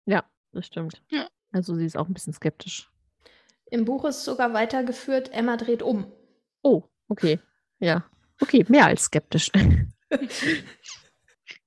Ja, 0.07 0.25
das 0.53 0.67
stimmt. 0.67 1.03
Ja. 1.11 1.29
Also 1.53 1.77
sie 1.77 1.87
ist 1.87 1.97
auch 1.97 2.09
ein 2.09 2.15
bisschen 2.15 2.33
skeptisch. 2.33 2.91
Im 3.71 3.85
Buch 3.85 4.05
ist 4.05 4.25
sogar 4.25 4.53
weitergeführt, 4.53 5.33
Emma 5.33 5.57
dreht 5.57 5.83
um. 5.83 6.13
Oh, 6.63 6.83
okay. 7.09 7.39
Ja. 7.79 8.05
Okay, 8.41 8.65
mehr 8.69 8.87
als 8.87 9.05
skeptisch. 9.05 9.51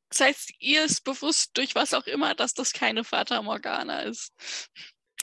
Das 0.09 0.19
heißt, 0.19 0.53
ihr 0.59 0.85
ist 0.85 1.03
bewusst 1.05 1.57
durch 1.57 1.73
was 1.73 1.95
auch 1.95 2.05
immer, 2.05 2.35
dass 2.35 2.53
das 2.53 2.71
keine 2.71 3.03
Fata 3.03 3.41
Morgana 3.41 4.01
ist. 4.01 4.31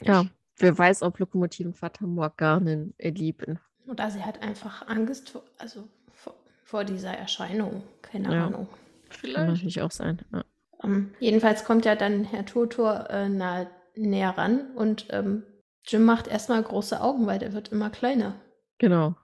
ja. 0.01 0.25
Wer 0.61 0.77
weiß, 0.77 1.01
ob 1.03 1.19
Lokomotiven 1.19 1.73
Fata 1.73 2.05
Morganen 2.05 2.93
erleben. 2.97 3.59
Oder 3.87 4.11
sie 4.11 4.23
hat 4.23 4.41
einfach 4.41 4.87
Angst 4.87 5.29
vor, 5.31 5.43
also 5.57 5.87
vor, 6.11 6.35
vor 6.63 6.83
dieser 6.83 7.11
Erscheinung. 7.13 7.83
Keine 8.01 8.33
Ja. 8.33 8.47
Ahnung. 8.47 8.67
Kann 9.09 9.19
Vielleicht. 9.19 9.47
natürlich 9.49 9.81
auch 9.81 9.91
sein. 9.91 10.19
Ja. 10.31 10.43
Ähm, 10.83 11.13
jedenfalls 11.19 11.65
kommt 11.65 11.85
ja 11.85 11.95
dann 11.95 12.23
Herr 12.23 12.45
Turtur 12.45 13.09
äh, 13.09 13.27
nahe, 13.29 13.69
näher 13.95 14.37
ran 14.37 14.71
und 14.75 15.07
ähm, 15.09 15.43
Jim 15.85 16.03
macht 16.03 16.27
erstmal 16.27 16.61
große 16.61 17.01
Augen, 17.01 17.25
weil 17.25 17.39
der 17.39 17.53
wird 17.53 17.69
immer 17.69 17.89
kleiner. 17.89 18.35
Genau. 18.77 19.15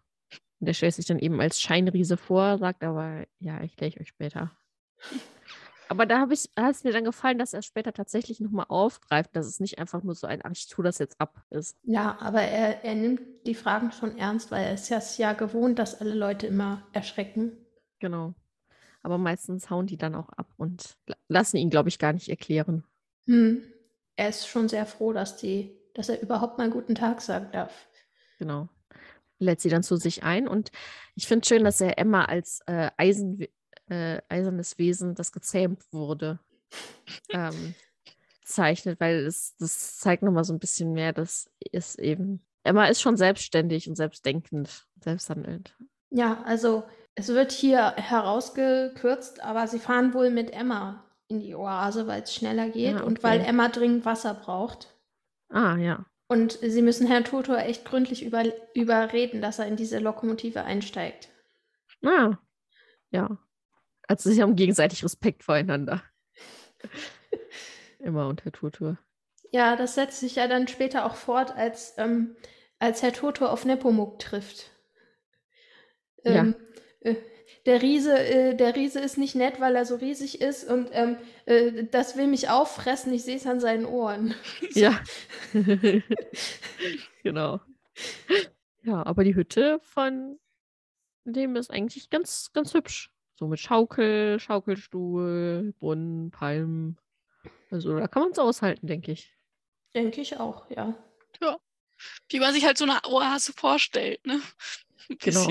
Und 0.59 0.65
der 0.67 0.73
stellt 0.73 0.95
sich 0.95 1.05
dann 1.05 1.19
eben 1.19 1.39
als 1.39 1.61
Scheinriese 1.61 2.17
vor, 2.17 2.57
sagt 2.57 2.83
aber, 2.83 3.25
ja, 3.39 3.61
ich 3.61 3.79
ich 3.79 3.99
euch 3.99 4.07
später. 4.09 4.51
Aber 5.89 6.05
da 6.05 6.19
habe 6.19 6.33
ich, 6.33 6.49
hat 6.57 6.75
es 6.75 6.83
mir 6.83 6.91
dann 6.91 7.05
gefallen, 7.05 7.37
dass 7.37 7.53
er 7.53 7.61
später 7.61 7.93
tatsächlich 7.93 8.39
nochmal 8.39 8.65
aufgreift, 8.69 9.35
dass 9.35 9.45
es 9.45 9.59
nicht 9.59 9.79
einfach 9.79 10.03
nur 10.03 10.15
so 10.15 10.27
ein, 10.27 10.41
ach, 10.43 10.51
ich 10.51 10.67
tue 10.67 10.83
das 10.83 10.97
jetzt 10.97 11.19
ab 11.19 11.43
ist. 11.49 11.77
Ja, 11.83 12.17
aber 12.19 12.41
er, 12.41 12.83
er 12.83 12.95
nimmt 12.95 13.21
die 13.45 13.55
Fragen 13.55 13.91
schon 13.91 14.17
ernst, 14.17 14.51
weil 14.51 14.65
er 14.65 14.73
ist 14.73 14.89
ja, 14.89 14.97
es 14.97 15.17
ja 15.17 15.33
gewohnt, 15.33 15.79
dass 15.79 15.99
alle 16.01 16.13
Leute 16.13 16.47
immer 16.47 16.85
erschrecken. 16.93 17.51
Genau. 17.99 18.33
Aber 19.01 19.17
meistens 19.17 19.69
hauen 19.69 19.87
die 19.87 19.97
dann 19.97 20.15
auch 20.15 20.29
ab 20.29 20.47
und 20.57 20.97
la- 21.05 21.15
lassen 21.29 21.57
ihn, 21.57 21.69
glaube 21.69 21.89
ich, 21.89 21.99
gar 21.99 22.13
nicht 22.13 22.29
erklären. 22.29 22.83
Hm. 23.25 23.63
Er 24.17 24.29
ist 24.29 24.47
schon 24.47 24.67
sehr 24.67 24.85
froh, 24.85 25.13
dass 25.13 25.37
die, 25.37 25.77
dass 25.93 26.09
er 26.09 26.21
überhaupt 26.21 26.57
mal 26.57 26.69
guten 26.69 26.95
Tag 26.95 27.21
sagen 27.21 27.49
darf. 27.53 27.87
Genau. 28.39 28.67
Lädt 29.39 29.61
sie 29.61 29.69
dann 29.69 29.83
zu 29.83 29.95
sich 29.97 30.23
ein. 30.23 30.47
Und 30.47 30.71
ich 31.15 31.27
finde 31.27 31.47
schön, 31.47 31.63
dass 31.63 31.79
er 31.79 31.99
Emma 31.99 32.25
als 32.25 32.61
äh, 32.65 32.89
Eisen, 32.97 33.45
äh, 33.89 34.21
eisernes 34.29 34.77
Wesen, 34.77 35.15
das 35.15 35.31
gezähmt 35.31 35.81
wurde, 35.91 36.39
ähm, 37.29 37.75
zeichnet, 38.43 38.99
weil 38.99 39.25
es, 39.25 39.55
das 39.57 39.97
zeigt 39.97 40.23
nochmal 40.23 40.43
so 40.43 40.53
ein 40.53 40.59
bisschen 40.59 40.93
mehr, 40.93 41.13
dass 41.13 41.49
es 41.71 41.95
eben. 41.95 42.41
Emma 42.63 42.85
ist 42.87 43.01
schon 43.01 43.17
selbstständig 43.17 43.87
und 43.87 43.95
selbstdenkend, 43.95 44.87
selbsthandelnd. 45.01 45.75
Ja, 46.09 46.43
also 46.43 46.83
es 47.15 47.29
wird 47.29 47.51
hier 47.51 47.93
herausgekürzt, 47.95 49.41
aber 49.41 49.67
sie 49.67 49.79
fahren 49.79 50.13
wohl 50.13 50.29
mit 50.29 50.51
Emma 50.51 51.03
in 51.27 51.39
die 51.39 51.55
Oase, 51.55 52.07
weil 52.07 52.23
es 52.23 52.33
schneller 52.33 52.69
geht 52.69 52.95
Ah, 52.95 53.03
und 53.03 53.23
weil 53.23 53.39
okay. 53.39 53.49
Emma 53.49 53.69
dringend 53.69 54.05
Wasser 54.05 54.33
braucht. 54.33 54.95
Ah, 55.49 55.77
ja. 55.77 56.05
Und 56.27 56.59
sie 56.61 56.81
müssen 56.81 57.07
Herrn 57.07 57.23
Tutor 57.23 57.57
echt 57.59 57.85
gründlich 57.85 58.23
über, 58.23 58.43
überreden, 58.73 59.41
dass 59.41 59.59
er 59.59 59.67
in 59.67 59.77
diese 59.77 59.99
Lokomotive 59.99 60.63
einsteigt. 60.63 61.29
Ah, 62.03 62.37
ja. 63.11 63.37
Also 64.07 64.31
sie 64.31 64.41
haben 64.41 64.55
gegenseitig 64.55 65.03
Respekt 65.03 65.43
voreinander. 65.43 66.03
Emma 67.99 68.27
und 68.27 68.45
Herr 68.45 68.51
Turtur. 68.51 68.97
Ja, 69.51 69.75
das 69.75 69.95
setzt 69.95 70.19
sich 70.19 70.35
ja 70.35 70.47
dann 70.47 70.67
später 70.67 71.05
auch 71.05 71.15
fort, 71.15 71.55
als, 71.55 71.93
ähm, 71.97 72.35
als 72.79 73.01
Herr 73.01 73.13
Toto 73.13 73.47
auf 73.47 73.65
Nepomuk 73.65 74.19
trifft. 74.19 74.71
Ja. 76.23 76.41
Ähm, 76.41 76.55
äh, 77.01 77.15
der 77.65 77.81
Riese, 77.81 78.17
äh, 78.17 78.55
der 78.55 78.75
Riese 78.75 78.99
ist 78.99 79.17
nicht 79.17 79.35
nett, 79.35 79.59
weil 79.59 79.75
er 79.75 79.85
so 79.85 79.95
riesig 79.95 80.41
ist 80.41 80.69
und 80.69 80.89
ähm, 80.93 81.17
äh, 81.45 81.83
das 81.85 82.17
will 82.17 82.27
mich 82.27 82.49
auffressen, 82.49 83.13
ich 83.13 83.23
sehe 83.23 83.35
es 83.35 83.45
an 83.45 83.59
seinen 83.59 83.85
Ohren. 83.85 84.33
Ja. 84.73 84.99
genau. 87.23 87.59
Ja, 88.83 89.05
aber 89.05 89.23
die 89.23 89.35
Hütte 89.35 89.79
von 89.81 90.39
dem 91.25 91.55
ist 91.55 91.71
eigentlich 91.71 92.09
ganz, 92.09 92.51
ganz 92.53 92.73
hübsch. 92.73 93.11
So 93.37 93.47
mit 93.47 93.59
Schaukel, 93.59 94.39
Schaukelstuhl, 94.39 95.73
Brunnen, 95.79 96.31
Palmen. 96.31 96.97
Also 97.69 97.97
da 97.97 98.07
kann 98.07 98.23
man 98.23 98.31
es 98.31 98.39
aushalten, 98.39 98.87
denke 98.87 99.11
ich. 99.11 99.31
Denke 99.93 100.21
ich 100.21 100.39
auch, 100.39 100.69
ja. 100.69 100.95
Wie 102.29 102.39
man 102.39 102.53
sich 102.53 102.65
halt 102.65 102.77
so 102.77 102.85
eine 102.85 102.99
Oase 103.05 103.53
vorstellt, 103.53 104.25
ne? 104.25 104.41
Ein 105.09 105.17
Genau. 105.19 105.47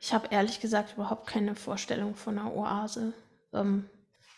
Ich 0.00 0.12
habe 0.12 0.28
ehrlich 0.30 0.60
gesagt 0.60 0.94
überhaupt 0.94 1.26
keine 1.26 1.54
Vorstellung 1.54 2.14
von 2.14 2.38
einer 2.38 2.54
Oase. 2.54 3.12
Ähm, 3.52 3.88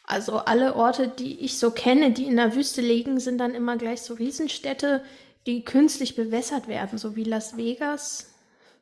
also 0.04 0.38
alle 0.38 0.74
Orte, 0.74 1.08
die 1.08 1.40
ich 1.40 1.58
so 1.58 1.70
kenne, 1.70 2.12
die 2.12 2.26
in 2.26 2.36
der 2.36 2.54
Wüste 2.54 2.80
liegen, 2.80 3.20
sind 3.20 3.38
dann 3.38 3.54
immer 3.54 3.76
gleich 3.76 4.02
so 4.02 4.14
Riesenstädte, 4.14 5.04
die 5.46 5.64
künstlich 5.64 6.16
bewässert 6.16 6.68
werden, 6.68 6.98
so 6.98 7.16
wie 7.16 7.24
Las 7.24 7.56
Vegas 7.56 8.26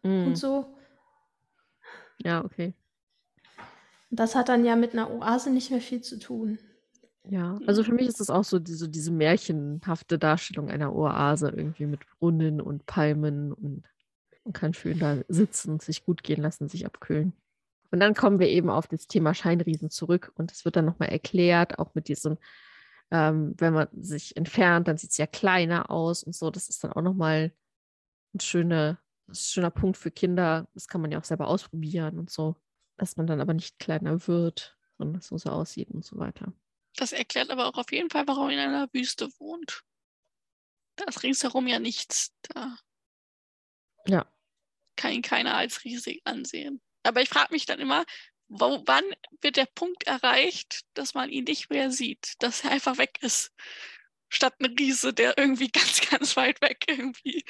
Mm, 0.04 0.28
und 0.28 0.36
so. 0.36 0.64
Ja, 2.18 2.44
okay. 2.44 2.72
Das 4.10 4.34
hat 4.34 4.48
dann 4.48 4.64
ja 4.64 4.76
mit 4.76 4.92
einer 4.92 5.10
Oase 5.10 5.50
nicht 5.50 5.70
mehr 5.70 5.80
viel 5.80 6.00
zu 6.00 6.18
tun. 6.18 6.58
Ja, 7.30 7.58
also 7.66 7.84
für 7.84 7.92
mich 7.92 8.06
ist 8.06 8.20
das 8.20 8.30
auch 8.30 8.44
so 8.44 8.58
diese, 8.58 8.88
diese 8.88 9.10
märchenhafte 9.10 10.18
Darstellung 10.18 10.70
einer 10.70 10.94
Oase, 10.94 11.52
irgendwie 11.54 11.84
mit 11.84 12.00
Brunnen 12.18 12.60
und 12.60 12.86
Palmen 12.86 13.52
und 13.52 13.84
man 14.44 14.54
kann 14.54 14.72
schön 14.72 14.98
da 14.98 15.18
sitzen, 15.28 15.78
sich 15.78 16.06
gut 16.06 16.22
gehen 16.22 16.40
lassen, 16.40 16.70
sich 16.70 16.86
abkühlen. 16.86 17.34
Und 17.90 18.00
dann 18.00 18.14
kommen 18.14 18.38
wir 18.38 18.48
eben 18.48 18.70
auf 18.70 18.86
das 18.86 19.06
Thema 19.06 19.34
Scheinriesen 19.34 19.90
zurück 19.90 20.32
und 20.36 20.52
es 20.52 20.64
wird 20.64 20.76
dann 20.76 20.86
nochmal 20.86 21.10
erklärt, 21.10 21.78
auch 21.78 21.94
mit 21.94 22.08
diesem, 22.08 22.38
ähm, 23.10 23.54
wenn 23.58 23.74
man 23.74 23.88
sich 23.92 24.36
entfernt, 24.36 24.88
dann 24.88 24.96
sieht 24.96 25.10
es 25.10 25.18
ja 25.18 25.26
kleiner 25.26 25.90
aus 25.90 26.22
und 26.22 26.34
so. 26.34 26.50
Das 26.50 26.70
ist 26.70 26.82
dann 26.82 26.92
auch 26.94 27.02
nochmal 27.02 27.52
ein 28.34 28.40
schöner, 28.40 28.98
ein 29.28 29.34
schöner 29.34 29.70
Punkt 29.70 29.98
für 29.98 30.10
Kinder. 30.10 30.66
Das 30.72 30.88
kann 30.88 31.02
man 31.02 31.12
ja 31.12 31.18
auch 31.18 31.24
selber 31.24 31.48
ausprobieren 31.48 32.18
und 32.18 32.30
so, 32.30 32.56
dass 32.98 33.16
man 33.16 33.26
dann 33.26 33.40
aber 33.40 33.54
nicht 33.54 33.78
kleiner 33.78 34.26
wird, 34.26 34.76
sondern 34.98 35.16
es 35.20 35.28
so, 35.28 35.38
so 35.38 35.50
aussieht 35.50 35.90
und 35.90 36.04
so 36.04 36.18
weiter. 36.18 36.52
Das 36.96 37.12
erklärt 37.12 37.50
aber 37.50 37.66
auch 37.66 37.78
auf 37.78 37.92
jeden 37.92 38.10
Fall, 38.10 38.26
warum 38.26 38.48
er 38.50 38.54
in 38.54 38.58
einer 38.58 38.88
Wüste 38.92 39.28
wohnt. 39.38 39.82
Da 40.96 41.04
ist 41.04 41.22
ringsherum 41.22 41.66
ja 41.68 41.78
nichts. 41.78 42.32
Da 42.42 42.76
Ja. 44.06 44.26
kann 44.96 45.12
ihn 45.12 45.22
keiner 45.22 45.54
als 45.54 45.84
riesig 45.84 46.20
ansehen. 46.24 46.80
Aber 47.04 47.22
ich 47.22 47.28
frage 47.28 47.52
mich 47.54 47.66
dann 47.66 47.78
immer, 47.78 48.04
wo, 48.48 48.82
wann 48.86 49.04
wird 49.42 49.56
der 49.56 49.66
Punkt 49.74 50.04
erreicht, 50.08 50.82
dass 50.94 51.14
man 51.14 51.30
ihn 51.30 51.44
nicht 51.44 51.70
mehr 51.70 51.90
sieht, 51.92 52.34
dass 52.40 52.64
er 52.64 52.72
einfach 52.72 52.98
weg 52.98 53.18
ist. 53.22 53.52
Statt 54.30 54.54
ein 54.60 54.74
Riese, 54.78 55.14
der 55.14 55.38
irgendwie 55.38 55.68
ganz, 55.72 56.00
ganz 56.10 56.36
weit 56.36 56.60
weg 56.62 56.84
irgendwie. 56.88 57.44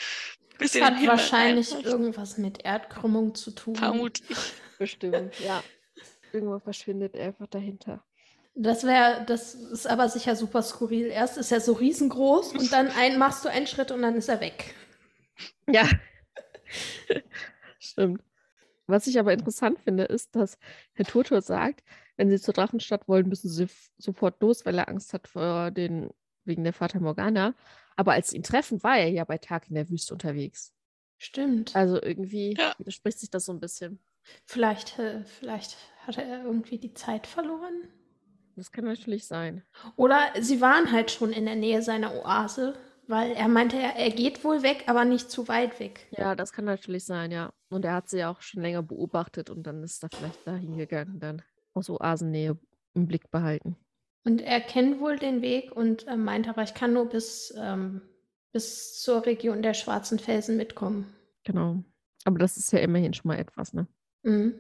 bis 0.59 0.73
Das 0.73 0.83
hat 0.83 1.07
wahrscheinlich 1.07 1.71
reinreicht. 1.71 1.87
irgendwas 1.87 2.37
mit 2.37 2.65
Erdkrümmung 2.65 3.35
zu 3.35 3.53
tun. 3.53 3.77
Vermutlich. 3.77 4.37
Bestimmt, 4.79 5.39
ja. 5.41 5.63
Irgendwo 6.33 6.59
verschwindet 6.59 7.15
er 7.15 7.29
einfach 7.29 7.47
dahinter. 7.49 8.05
Das 8.55 8.85
wäre, 8.85 9.25
das 9.27 9.55
ist 9.55 9.87
aber 9.87 10.09
sicher 10.09 10.35
super 10.35 10.63
skurril. 10.63 11.07
Erst 11.07 11.39
ist 11.39 11.53
er 11.53 11.61
so 11.61 11.73
riesengroß 11.75 12.55
und 12.55 12.73
dann 12.73 12.89
ein, 12.89 13.19
machst 13.19 13.45
du 13.45 13.49
einen 13.49 13.67
Schritt 13.67 13.91
und 13.93 14.03
dann 14.03 14.17
ist 14.17 14.29
er 14.29 14.41
weg. 14.41 14.75
Ja. 15.69 15.89
Stimmt. 17.79 18.23
Was 18.87 19.07
ich 19.07 19.19
aber 19.19 19.33
interessant 19.33 19.79
finde, 19.81 20.05
ist, 20.05 20.35
dass 20.35 20.59
Herr 20.95 21.05
Turtur 21.05 21.43
sagt, 21.43 21.85
wenn 22.17 22.31
sie 22.31 22.41
zur 22.41 22.55
Drachenstadt 22.55 23.07
wollen, 23.07 23.29
müssen 23.29 23.49
sie 23.49 23.69
sofort 23.99 24.41
los, 24.43 24.65
weil 24.67 24.79
er 24.79 24.89
Angst 24.89 25.13
hat 25.13 25.29
vor 25.29 25.71
den, 25.71 26.11
wegen 26.45 26.65
der 26.65 26.73
Fata 26.73 26.99
Morgana. 26.99 27.55
Aber 27.97 28.13
als 28.13 28.31
sie 28.31 28.37
ihn 28.37 28.43
treffen, 28.43 28.83
war 28.83 28.97
er 28.99 29.09
ja 29.11 29.25
bei 29.25 29.39
Tag 29.39 29.69
in 29.69 29.75
der 29.75 29.89
Wüste 29.91 30.15
unterwegs. 30.15 30.73
Stimmt. 31.19 31.77
Also 31.77 32.01
irgendwie 32.03 32.55
Ja. 32.59 32.75
widerspricht 32.79 33.21
sich 33.21 33.31
das 33.31 33.45
so 33.45 33.53
ein 33.53 33.61
bisschen. 33.61 34.01
Vielleicht, 34.45 34.99
äh, 34.99 35.25
vielleicht 35.25 35.77
hatte 36.07 36.23
er 36.23 36.45
irgendwie 36.45 36.79
die 36.79 36.95
Zeit 36.95 37.27
verloren. 37.27 37.89
Das 38.57 38.73
kann 38.73 38.85
natürlich 38.85 39.27
sein. 39.27 39.63
Oder 39.97 40.19
sie 40.41 40.61
waren 40.61 40.91
halt 40.91 41.11
schon 41.11 41.33
in 41.33 41.45
der 41.45 41.55
Nähe 41.55 41.83
seiner 41.83 42.13
Oase, 42.15 42.75
weil 43.07 43.33
er 43.33 43.49
meinte, 43.49 43.77
er, 43.77 43.97
er 43.97 44.11
geht 44.11 44.43
wohl 44.43 44.63
weg, 44.63 44.85
aber 44.87 45.05
nicht 45.05 45.31
zu 45.31 45.49
weit 45.49 45.79
weg. 45.79 46.07
Ja, 46.11 46.35
das 46.35 46.53
kann 46.53 46.65
natürlich 46.65 47.05
sein, 47.05 47.31
ja. 47.31 47.53
Und 47.71 47.85
er 47.85 47.95
hat 47.95 48.09
sie 48.09 48.19
ja 48.19 48.31
auch 48.31 48.43
schon 48.43 48.63
länger 48.63 48.83
beobachtet 48.83 49.49
und 49.51 49.63
dann 49.67 49.83
ist 49.83 50.03
er 50.03 50.09
vielleicht 50.13 50.47
dahin 50.47 50.77
gegangen, 50.77 51.21
dann 51.21 51.43
aus 51.75 51.89
Oasennähe 51.89 52.59
im 52.95 53.07
Blick 53.07 53.31
behalten. 53.31 53.77
Und 54.25 54.43
er 54.43 54.61
kennt 54.61 55.01
wohl 55.01 55.17
den 55.17 55.41
Weg 55.41 55.73
und 55.75 56.07
äh, 56.07 56.17
meint 56.17 56.49
aber, 56.49 56.63
ich 56.63 56.75
kann 56.75 56.93
nur 56.93 57.09
bis, 57.09 57.55
ähm, 57.57 58.03
bis 58.53 59.01
zur 59.01 59.25
Region 59.25 59.63
der 59.63 59.75
schwarzen 59.75 60.19
Felsen 60.19 60.57
mitkommen. 60.57 61.15
Genau. 61.45 61.85
Aber 62.25 62.39
das 62.39 62.57
ist 62.57 62.73
ja 62.73 62.81
immerhin 62.81 63.15
schon 63.15 63.29
mal 63.29 63.39
etwas, 63.39 63.73
ne? 63.73 63.87
Mhm. 64.23 64.59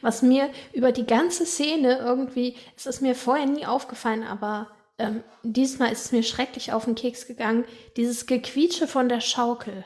Was 0.00 0.22
mir 0.22 0.50
über 0.72 0.90
die 0.90 1.06
ganze 1.06 1.44
Szene 1.44 1.98
irgendwie, 1.98 2.56
es 2.76 2.86
ist 2.86 3.02
mir 3.02 3.14
vorher 3.14 3.46
nie 3.46 3.66
aufgefallen, 3.66 4.22
aber 4.22 4.70
ähm, 4.98 5.22
diesmal 5.42 5.92
ist 5.92 6.06
es 6.06 6.12
mir 6.12 6.22
schrecklich 6.22 6.72
auf 6.72 6.84
den 6.84 6.94
Keks 6.94 7.26
gegangen, 7.26 7.64
dieses 7.96 8.26
Gequietsche 8.26 8.86
von 8.86 9.08
der 9.08 9.20
Schaukel. 9.20 9.84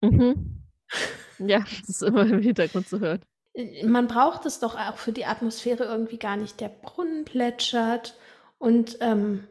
Mhm. 0.00 0.60
Ja, 1.40 1.58
das 1.80 1.88
ist 1.88 2.02
immer 2.04 2.22
im 2.22 2.40
Hintergrund 2.40 2.88
zu 2.88 3.00
hören. 3.00 3.20
Äh, 3.54 3.84
man 3.84 4.06
braucht 4.06 4.46
es 4.46 4.60
doch 4.60 4.76
auch 4.76 4.98
für 4.98 5.10
die 5.10 5.24
Atmosphäre 5.24 5.82
irgendwie 5.82 6.16
gar 6.16 6.36
nicht. 6.36 6.60
Der 6.60 6.68
Brunnen 6.68 7.24
plätschert 7.24 8.16
und 8.58 8.98
ähm, 9.00 9.48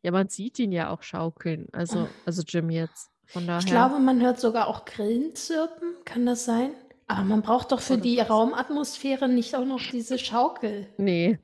Ja, 0.00 0.10
man 0.10 0.30
sieht 0.30 0.58
ihn 0.58 0.72
ja 0.72 0.88
auch 0.88 1.02
schaukeln. 1.02 1.68
Also, 1.72 2.08
also 2.24 2.42
Jim 2.48 2.70
jetzt. 2.70 3.10
Von 3.26 3.46
daher. 3.46 3.60
ich 3.60 3.66
glaube, 3.66 3.98
man 3.98 4.22
hört 4.22 4.40
sogar 4.40 4.68
auch 4.68 4.86
Grillen 4.86 5.34
zirpen. 5.34 5.94
Kann 6.06 6.24
das 6.24 6.46
sein? 6.46 6.70
Aber 7.12 7.24
man 7.24 7.42
braucht 7.42 7.72
doch 7.72 7.80
für 7.80 7.98
die? 7.98 8.18
Raumatmosphäre 8.20 9.28
nicht 9.28 9.54
auch 9.54 9.64
noch 9.66 9.82
diese 9.90 10.18
Schaukel. 10.18 10.88
Nee. 10.96 11.38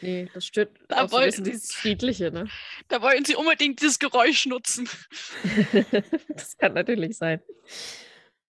Nee, 0.00 0.28
das 0.34 0.44
stört 0.46 0.76
Da 0.88 1.04
auch 1.04 1.08
so 1.08 1.16
ein 1.16 1.26
bisschen 1.26 1.44
wollten- 1.44 1.52
dieses 1.52 1.72
Friedliche, 1.72 2.30
ne? 2.30 2.48
Da 2.88 3.00
wollten 3.02 3.24
sie 3.24 3.36
unbedingt 3.36 3.80
dieses 3.80 3.98
Geräusch 3.98 4.46
nutzen. 4.46 4.88
das 6.28 6.56
kann 6.56 6.74
natürlich 6.74 7.16
sein. 7.16 7.40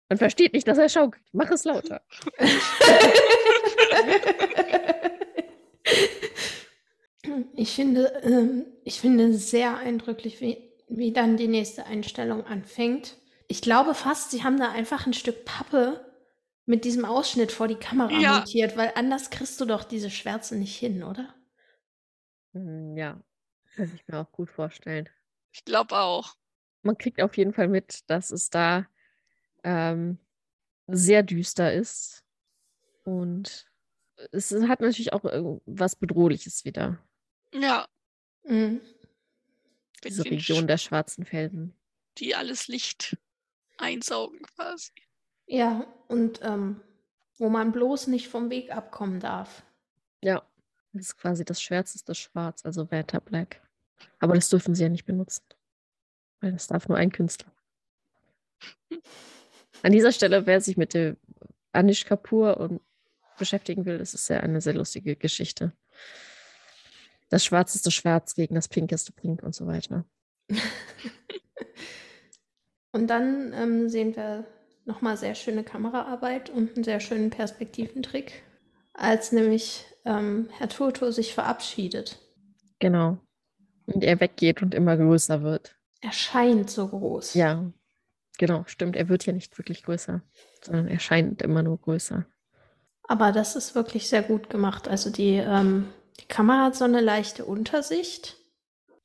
Man 0.09 0.19
versteht 0.19 0.53
nicht, 0.53 0.67
dass 0.69 0.79
er 0.79 0.89
schaukelt. 0.89 1.25
Mach 1.33 1.51
es 1.51 1.65
lauter. 1.65 2.03
Ich 7.55 7.75
finde, 7.75 8.07
ähm, 8.23 8.67
ich 8.85 9.01
finde 9.01 9.35
sehr 9.35 9.77
eindrücklich, 9.79 10.41
wie, 10.41 10.59
wie 10.89 11.13
dann 11.13 11.37
die 11.37 11.49
nächste 11.49 11.87
Einstellung 11.87 12.47
anfängt. 12.47 13.17
Ich 13.49 13.61
glaube 13.63 13.95
fast, 13.95 14.31
sie 14.31 14.45
haben 14.45 14.59
da 14.59 14.71
einfach 14.71 15.07
ein 15.07 15.13
Stück 15.13 15.45
Pappe 15.45 16.05
mit 16.67 16.85
diesem 16.85 17.05
Ausschnitt 17.05 17.53
vor 17.53 17.69
die 17.69 17.77
Kamera 17.77 18.21
Ja. 18.21 18.39
montiert, 18.39 18.77
weil 18.77 18.93
anders 18.97 19.31
kriegst 19.31 19.61
du 19.61 19.65
doch 19.65 19.85
diese 19.85 20.11
Schwärze 20.11 20.57
nicht 20.57 20.77
hin, 20.77 21.03
oder? 21.03 21.35
Hm, 22.55 22.97
Ja, 22.97 23.23
kann 23.77 23.91
ich 23.95 24.07
mir 24.09 24.19
auch 24.19 24.33
gut 24.33 24.51
vorstellen. 24.51 25.09
Ich 25.53 25.65
glaube 25.65 25.97
auch. 25.99 26.35
Man 26.83 26.99
kriegt 26.99 27.21
auf 27.23 27.37
jeden 27.37 27.53
Fall 27.53 27.69
mit, 27.69 28.09
dass 28.11 28.31
es 28.31 28.51
da 28.51 28.87
ähm, 29.65 30.19
sehr 30.87 31.23
düster 31.23 31.73
ist. 31.73 32.25
Und 33.05 33.69
es 34.33 34.53
hat 34.53 34.81
natürlich 34.81 35.13
auch 35.13 35.23
was 35.67 35.97
Bedrohliches 35.97 36.65
wieder, 36.65 36.99
Ja, 37.53 37.87
Mhm. 38.45 38.81
diese 40.05 40.25
Region 40.25 40.67
der 40.67 40.79
schwarzen 40.79 41.25
Felsen. 41.25 41.75
die 42.19 42.35
alles 42.35 42.69
Licht 42.69 43.17
einsaugen 43.79 44.41
quasi. 44.43 44.93
Ja, 45.47 45.87
und 46.09 46.41
ähm, 46.43 46.81
wo 47.39 47.49
man 47.49 47.73
bloß 47.73 48.09
nicht 48.09 48.29
vom 48.29 48.51
Weg 48.51 48.75
abkommen 48.75 49.21
darf. 49.21 49.65
Ja, 50.23 50.43
das 50.93 51.07
ist 51.07 51.19
quasi 51.19 51.45
das 51.45 51.61
schwärzeste 51.61 52.15
Schwarz, 52.15 52.65
also 52.65 52.91
Vanta 52.91 53.21
Black. 53.21 53.63
Aber 54.19 54.35
das 54.35 54.49
dürfen 54.49 54.75
sie 54.75 54.83
ja 54.83 54.89
nicht 54.89 55.05
benutzen. 55.05 55.45
Weil 56.41 56.53
das 56.53 56.67
darf 56.67 56.89
nur 56.89 56.99
ein 56.99 57.13
Künstler. 57.13 57.53
An 59.83 59.93
dieser 59.93 60.13
Stelle, 60.13 60.47
wer 60.47 60.61
sich 60.61 60.77
mit 60.77 60.95
dem 60.95 61.17
Anish 61.73 62.05
Kapoor 62.05 62.57
und 62.57 62.81
beschäftigen 63.39 63.85
will, 63.85 63.99
das 63.99 64.15
ist 64.15 64.29
ja 64.29 64.41
eine 64.41 64.61
sehr 64.61 64.75
lustige 64.75 65.17
Geschichte. 65.17 65.73
Das 67.29 67.45
schwarzeste 67.45 67.91
Schwarz 67.91 68.35
gegen 68.35 68.55
das 68.55 68.69
pinkeste 68.69 69.13
Pink 69.13 69.43
und 69.43 69.55
so 69.55 69.67
weiter. 69.67 70.05
Und 72.93 73.09
dann 73.09 73.53
ähm, 73.53 73.91
sehen 73.91 74.17
wir 74.17 74.47
nochmal 74.87 75.17
sehr 75.17 75.35
schöne 75.35 75.65
Kameraarbeit 75.65 76.51
und 76.51 76.75
einen 76.75 76.85
sehr 76.85 77.01
schönen 77.01 77.31
Perspektiventrick, 77.31 78.43
als 78.95 79.33
nämlich 79.33 79.85
ähm, 80.05 80.49
Herr 80.57 80.69
Toto 80.69 81.11
sich 81.11 81.35
verabschiedet. 81.35 82.19
Genau. 82.79 83.19
Und 83.87 84.03
er 84.03 84.21
weggeht 84.21 84.63
und 84.63 84.75
immer 84.75 84.97
größer 84.97 85.43
wird. 85.43 85.77
Er 86.01 86.13
scheint 86.13 86.71
so 86.71 86.89
groß. 86.89 87.35
Ja, 87.35 87.71
genau, 88.39 88.65
stimmt. 88.67 88.97
Er 88.97 89.09
wird 89.09 89.27
ja 89.27 89.33
nicht 89.33 89.57
wirklich 89.59 89.83
größer, 89.83 90.23
sondern 90.63 90.89
er 90.89 90.99
scheint 90.99 91.43
immer 91.43 91.63
nur 91.63 91.79
größer. 91.79 92.27
Aber 93.09 93.33
das 93.33 93.57
ist 93.57 93.75
wirklich 93.75 94.09
sehr 94.09 94.23
gut 94.23 94.51
gemacht. 94.51 94.89
Also 94.89 95.11
die, 95.11 95.35
ähm, 95.35 95.89
die 96.21 96.27
Kamera 96.27 96.67
hat 96.67 96.77
so 96.77 96.85
eine 96.85 97.01
leichte 97.01 97.45
Untersicht. 97.45 98.37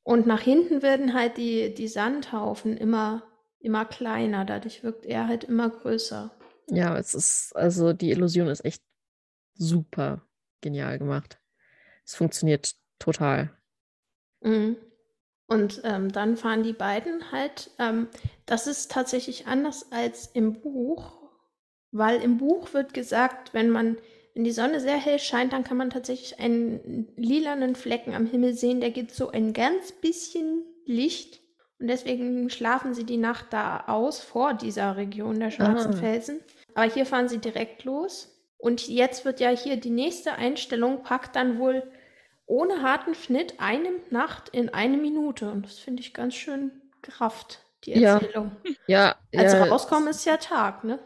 Und 0.04 0.26
nach 0.26 0.42
hinten 0.42 0.82
werden 0.82 1.14
halt 1.14 1.38
die, 1.38 1.74
die 1.74 1.88
Sandhaufen 1.88 2.76
immer, 2.76 3.24
immer 3.62 3.86
kleiner. 3.86 4.46
Dadurch 4.46 4.84
wirkt 4.84 5.06
er 5.06 5.28
halt 5.28 5.44
immer 5.44 5.70
größer. 5.70 6.32
Ja, 6.68 6.98
es 6.98 7.14
ist, 7.14 7.56
also 7.56 7.94
die 7.94 8.12
Illusion 8.12 8.48
ist 8.48 8.64
echt 8.64 8.82
super 9.56 10.22
genial 10.62 11.00
gemacht. 11.00 11.40
Es 12.06 12.16
funktioniert 12.16 12.76
total. 13.00 13.52
Mhm. 14.42 14.78
Und 15.48 15.82
ähm, 15.84 16.12
dann 16.12 16.38
fahren 16.38 16.64
die 16.64 16.74
beiden 16.74 17.32
halt, 17.32 17.72
ähm, 17.78 18.08
das 18.46 18.68
ist 18.68 18.90
tatsächlich 18.90 19.48
anders 19.48 19.92
als 19.92 20.28
im 20.28 20.62
Buch, 20.62 21.30
weil 21.92 22.22
im 22.22 22.38
Buch 22.38 22.74
wird 22.74 22.94
gesagt, 22.94 23.54
wenn 23.54 23.70
man, 23.70 23.98
wenn 24.34 24.46
die 24.46 24.54
Sonne 24.54 24.80
sehr 24.80 24.96
hell 24.96 25.20
scheint, 25.20 25.52
dann 25.52 25.66
kann 25.66 25.76
man 25.76 25.90
tatsächlich 25.90 26.40
einen 26.40 27.12
lilanen 27.18 27.76
Flecken 27.76 28.14
am 28.14 28.26
Himmel 28.26 28.54
sehen, 28.54 28.80
der 28.80 28.92
gibt 28.92 29.12
so 29.12 29.30
ein 29.30 29.52
ganz 29.52 29.92
bisschen 29.92 30.64
Licht. 30.86 31.42
Und 31.82 31.88
deswegen 31.88 32.50
schlafen 32.52 32.94
sie 32.94 33.04
die 33.06 33.18
Nacht 33.18 33.48
da 33.50 33.86
aus, 33.88 34.22
vor 34.22 34.54
dieser 34.54 34.96
Region 34.98 35.40
der 35.40 35.50
schwarzen 35.52 35.96
Ah. 35.96 35.98
Felsen. 35.98 36.40
Aber 36.76 36.90
hier 36.90 37.06
fahren 37.08 37.28
sie 37.28 37.40
direkt 37.40 37.84
los. 37.84 38.30
Und 38.60 38.88
jetzt 38.88 39.26
wird 39.26 39.40
ja 39.40 39.50
hier 39.50 39.78
die 39.78 39.90
nächste 39.90 40.34
Einstellung, 40.34 41.02
packt 41.02 41.36
dann 41.36 41.58
wohl 41.58 41.92
ohne 42.46 42.84
harten 42.84 43.16
Schnitt 43.16 43.56
eine 43.60 43.90
Nacht 44.12 44.50
in 44.50 44.70
eine 44.70 44.98
Minute. 44.98 45.50
Und 45.52 45.66
das 45.66 45.80
finde 45.80 46.02
ich 46.02 46.14
ganz 46.14 46.36
schön 46.36 46.72
gerafft, 47.02 47.66
die 47.86 47.94
Ja. 48.00 48.16
Erzählung. 48.20 48.52
Ja, 48.86 49.16
Als 49.36 49.54
ja, 49.54 49.64
sie 49.64 49.70
rauskommen, 49.70 50.08
ist 50.10 50.26
ja 50.26 50.38
Tag, 50.38 50.84
ne? 50.84 51.00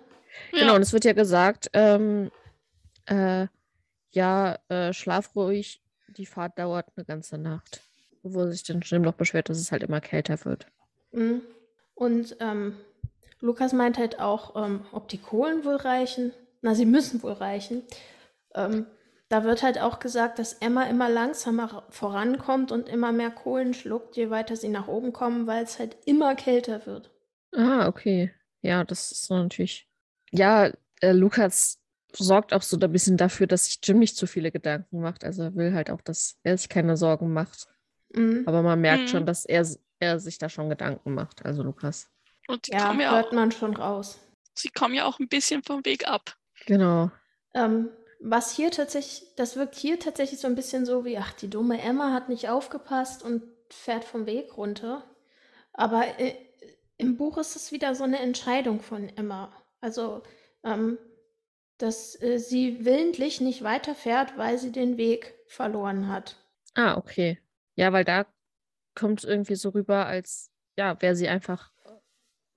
Genau, 0.51 0.65
Ja, 0.65 0.75
und 0.75 0.81
es 0.81 0.91
wird 0.91 1.05
ja 1.05 1.13
gesagt, 1.13 1.69
ähm, 1.71 2.29
äh, 3.05 3.47
ja, 4.11 4.59
äh, 4.67 4.91
schlaf 4.91 5.33
ruhig, 5.35 5.81
die 6.09 6.25
Fahrt 6.25 6.59
dauert 6.59 6.87
eine 6.97 7.05
ganze 7.05 7.37
Nacht. 7.37 7.81
Wo 8.27 8.47
sich 8.47 8.63
dann 8.63 8.81
Jim 8.81 9.03
noch 9.03 9.13
beschwert, 9.13 9.49
dass 9.49 9.59
es 9.59 9.71
halt 9.71 9.83
immer 9.83 10.01
kälter 10.01 10.43
wird. 10.45 10.67
Mhm. 11.11 11.41
Und 11.93 12.35
ähm, 12.39 12.75
Lukas 13.39 13.71
meint 13.71 13.97
halt 13.97 14.19
auch, 14.19 14.55
ähm, 14.65 14.81
ob 14.91 15.07
die 15.07 15.19
Kohlen 15.19 15.63
wohl 15.63 15.75
reichen. 15.75 16.33
Na, 16.61 16.73
sie 16.73 16.85
müssen 16.85 17.21
wohl 17.21 17.33
reichen. 17.33 17.83
Ähm, 18.55 18.87
da 19.29 19.43
wird 19.43 19.61
halt 19.63 19.79
auch 19.79 19.99
gesagt, 19.99 20.39
dass 20.39 20.53
Emma 20.53 20.83
immer 20.83 21.09
langsamer 21.09 21.65
ra- 21.71 21.87
vorankommt 21.89 22.71
und 22.71 22.89
immer 22.89 23.11
mehr 23.11 23.31
Kohlen 23.31 23.73
schluckt, 23.73 24.17
je 24.17 24.29
weiter 24.29 24.55
sie 24.55 24.69
nach 24.69 24.87
oben 24.87 25.13
kommen, 25.13 25.45
weil 25.47 25.63
es 25.63 25.77
halt 25.79 25.95
immer 26.05 26.35
kälter 26.35 26.85
wird. 26.85 27.11
Ah, 27.53 27.87
okay. 27.87 28.31
Ja, 28.61 28.83
das 28.83 29.11
ist 29.11 29.29
natürlich. 29.29 29.87
Ja, 30.31 30.71
äh, 31.01 31.11
Lukas 31.11 31.79
sorgt 32.11 32.53
auch 32.53 32.61
so 32.63 32.77
ein 32.79 32.91
bisschen 32.91 33.17
dafür, 33.17 33.45
dass 33.47 33.65
sich 33.65 33.79
Jim 33.83 33.99
nicht 33.99 34.17
zu 34.17 34.25
viele 34.25 34.51
Gedanken 34.51 35.01
macht. 35.01 35.23
Also 35.23 35.43
er 35.43 35.55
will 35.55 35.73
halt 35.73 35.89
auch, 35.91 36.01
dass 36.01 36.37
er 36.43 36.57
sich 36.57 36.69
keine 36.69 36.97
Sorgen 36.97 37.31
macht. 37.31 37.67
Mhm. 38.15 38.47
Aber 38.47 38.61
man 38.61 38.79
merkt 38.81 39.03
Mhm. 39.03 39.11
schon, 39.11 39.25
dass 39.25 39.45
er, 39.45 39.65
er 39.99 40.19
sich 40.19 40.37
da 40.37 40.49
schon 40.49 40.69
Gedanken 40.69 41.13
macht, 41.13 41.45
also 41.45 41.63
Lukas. 41.63 42.09
und 42.47 42.65
sie 42.65 42.71
Ja, 42.73 42.87
kommen 42.87 43.01
ja 43.01 43.11
hört 43.11 43.27
auch, 43.27 43.31
man 43.33 43.51
schon 43.51 43.75
raus. 43.75 44.19
sie 44.53 44.69
kommen 44.69 44.93
ja 44.95 45.05
auch 45.05 45.19
ein 45.19 45.27
bisschen 45.27 45.63
vom 45.63 45.83
Weg 45.85 46.07
ab. 46.07 46.35
Genau. 46.65 47.11
Ähm, 47.53 47.89
was 48.19 48.55
hier 48.55 48.71
tatsächlich, 48.71 49.29
das 49.35 49.55
wirkt 49.55 49.75
hier 49.75 49.99
tatsächlich 49.99 50.39
so 50.39 50.47
ein 50.47 50.55
bisschen 50.55 50.85
so 50.85 51.05
wie, 51.05 51.17
ach, 51.17 51.33
die 51.33 51.49
dumme 51.49 51.81
Emma 51.81 52.11
hat 52.13 52.29
nicht 52.29 52.49
aufgepasst 52.49 53.23
und 53.23 53.43
fährt 53.69 54.03
vom 54.05 54.25
Weg 54.25 54.57
runter. 54.57 55.03
Aber 55.73 56.19
äh, 56.19 56.35
im 56.97 57.17
Buch 57.17 57.37
ist 57.37 57.55
es 57.55 57.71
wieder 57.71 57.95
so 57.95 58.03
eine 58.03 58.19
Entscheidung 58.19 58.81
von 58.81 59.09
Emma. 59.17 59.51
Also, 59.81 60.23
ähm, 60.63 60.97
dass 61.77 62.19
äh, 62.21 62.39
sie 62.39 62.85
willentlich 62.85 63.41
nicht 63.41 63.63
weiterfährt, 63.63 64.37
weil 64.37 64.57
sie 64.57 64.71
den 64.71 64.97
Weg 64.97 65.35
verloren 65.47 66.07
hat. 66.07 66.37
Ah, 66.75 66.95
okay. 66.97 67.39
Ja, 67.75 67.91
weil 67.93 68.03
da 68.05 68.25
kommt 68.95 69.19
es 69.19 69.25
irgendwie 69.25 69.55
so 69.55 69.69
rüber, 69.69 70.05
als 70.05 70.49
ja, 70.77 71.01
wäre 71.01 71.15
sie 71.15 71.27
einfach 71.27 71.71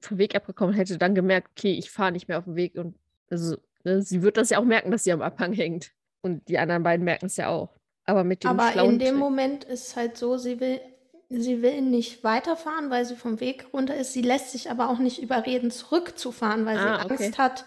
vom 0.00 0.18
Weg 0.18 0.34
abgekommen, 0.36 0.74
hätte 0.74 0.96
dann 0.98 1.14
gemerkt, 1.14 1.50
okay, 1.56 1.72
ich 1.72 1.90
fahre 1.90 2.12
nicht 2.12 2.28
mehr 2.28 2.38
auf 2.38 2.44
dem 2.44 2.54
Weg 2.56 2.76
und 2.76 2.96
also, 3.30 3.56
ne, 3.84 4.00
sie 4.02 4.22
wird 4.22 4.36
das 4.36 4.50
ja 4.50 4.58
auch 4.58 4.64
merken, 4.64 4.90
dass 4.90 5.04
sie 5.04 5.12
am 5.12 5.22
Abhang 5.22 5.52
hängt. 5.52 5.92
Und 6.20 6.48
die 6.48 6.58
anderen 6.58 6.82
beiden 6.82 7.04
merken 7.04 7.26
es 7.26 7.36
ja 7.36 7.48
auch. 7.48 7.76
Aber 8.04 8.24
mit 8.24 8.42
dem 8.42 8.50
Aber 8.50 8.72
in 8.72 8.98
dem 8.98 9.08
Trick- 9.14 9.18
Moment 9.18 9.64
ist 9.64 9.88
es 9.88 9.96
halt 9.96 10.16
so, 10.16 10.36
sie 10.38 10.60
will, 10.60 10.80
sie 11.28 11.62
will 11.62 11.82
nicht 11.82 12.24
weiterfahren, 12.24 12.90
weil 12.90 13.04
sie 13.04 13.16
vom 13.16 13.38
Weg 13.40 13.66
runter 13.72 13.96
ist. 13.96 14.12
Sie 14.14 14.22
lässt 14.22 14.52
sich 14.52 14.70
aber 14.70 14.88
auch 14.88 14.98
nicht 14.98 15.20
überreden, 15.22 15.70
zurückzufahren, 15.70 16.64
weil 16.64 16.78
Ah, 16.78 16.98
sie 17.00 17.04
okay. 17.12 17.24
Angst 17.24 17.38
hat, 17.38 17.64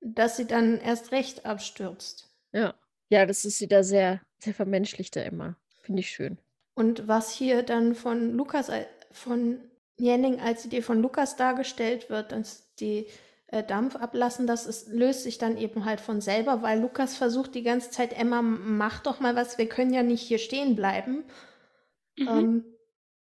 dass 0.00 0.36
sie 0.36 0.46
dann 0.46 0.78
erst 0.78 1.12
recht 1.12 1.46
abstürzt. 1.46 2.28
Ja. 2.52 2.74
Ja, 3.08 3.26
das 3.26 3.44
ist 3.44 3.60
wieder 3.60 3.82
sehr, 3.82 4.20
sehr 4.38 4.54
vermenschlichte 4.54 5.24
Emma. 5.24 5.56
Finde 5.82 6.00
ich 6.00 6.10
schön. 6.10 6.38
Und 6.74 7.08
was 7.08 7.30
hier 7.32 7.62
dann 7.62 7.94
von 7.94 8.32
Lukas, 8.32 8.70
von 9.12 9.60
Jenning 9.96 10.40
als 10.40 10.64
Idee 10.64 10.82
von 10.82 11.02
Lukas 11.02 11.36
dargestellt 11.36 12.08
wird, 12.10 12.32
dass 12.32 12.74
die 12.76 13.06
äh, 13.48 13.62
Dampf 13.62 13.96
ablassen, 13.96 14.46
das 14.46 14.66
ist, 14.66 14.88
löst 14.88 15.24
sich 15.24 15.36
dann 15.38 15.58
eben 15.58 15.84
halt 15.84 16.00
von 16.00 16.20
selber, 16.20 16.62
weil 16.62 16.80
Lukas 16.80 17.16
versucht 17.16 17.54
die 17.54 17.62
ganze 17.64 17.90
Zeit, 17.90 18.18
Emma, 18.18 18.40
mach 18.42 19.00
doch 19.00 19.20
mal 19.20 19.36
was, 19.36 19.58
wir 19.58 19.68
können 19.68 19.92
ja 19.92 20.02
nicht 20.02 20.22
hier 20.22 20.38
stehen 20.38 20.76
bleiben. 20.76 21.24
Mhm. 22.16 22.28
Ähm, 22.28 22.64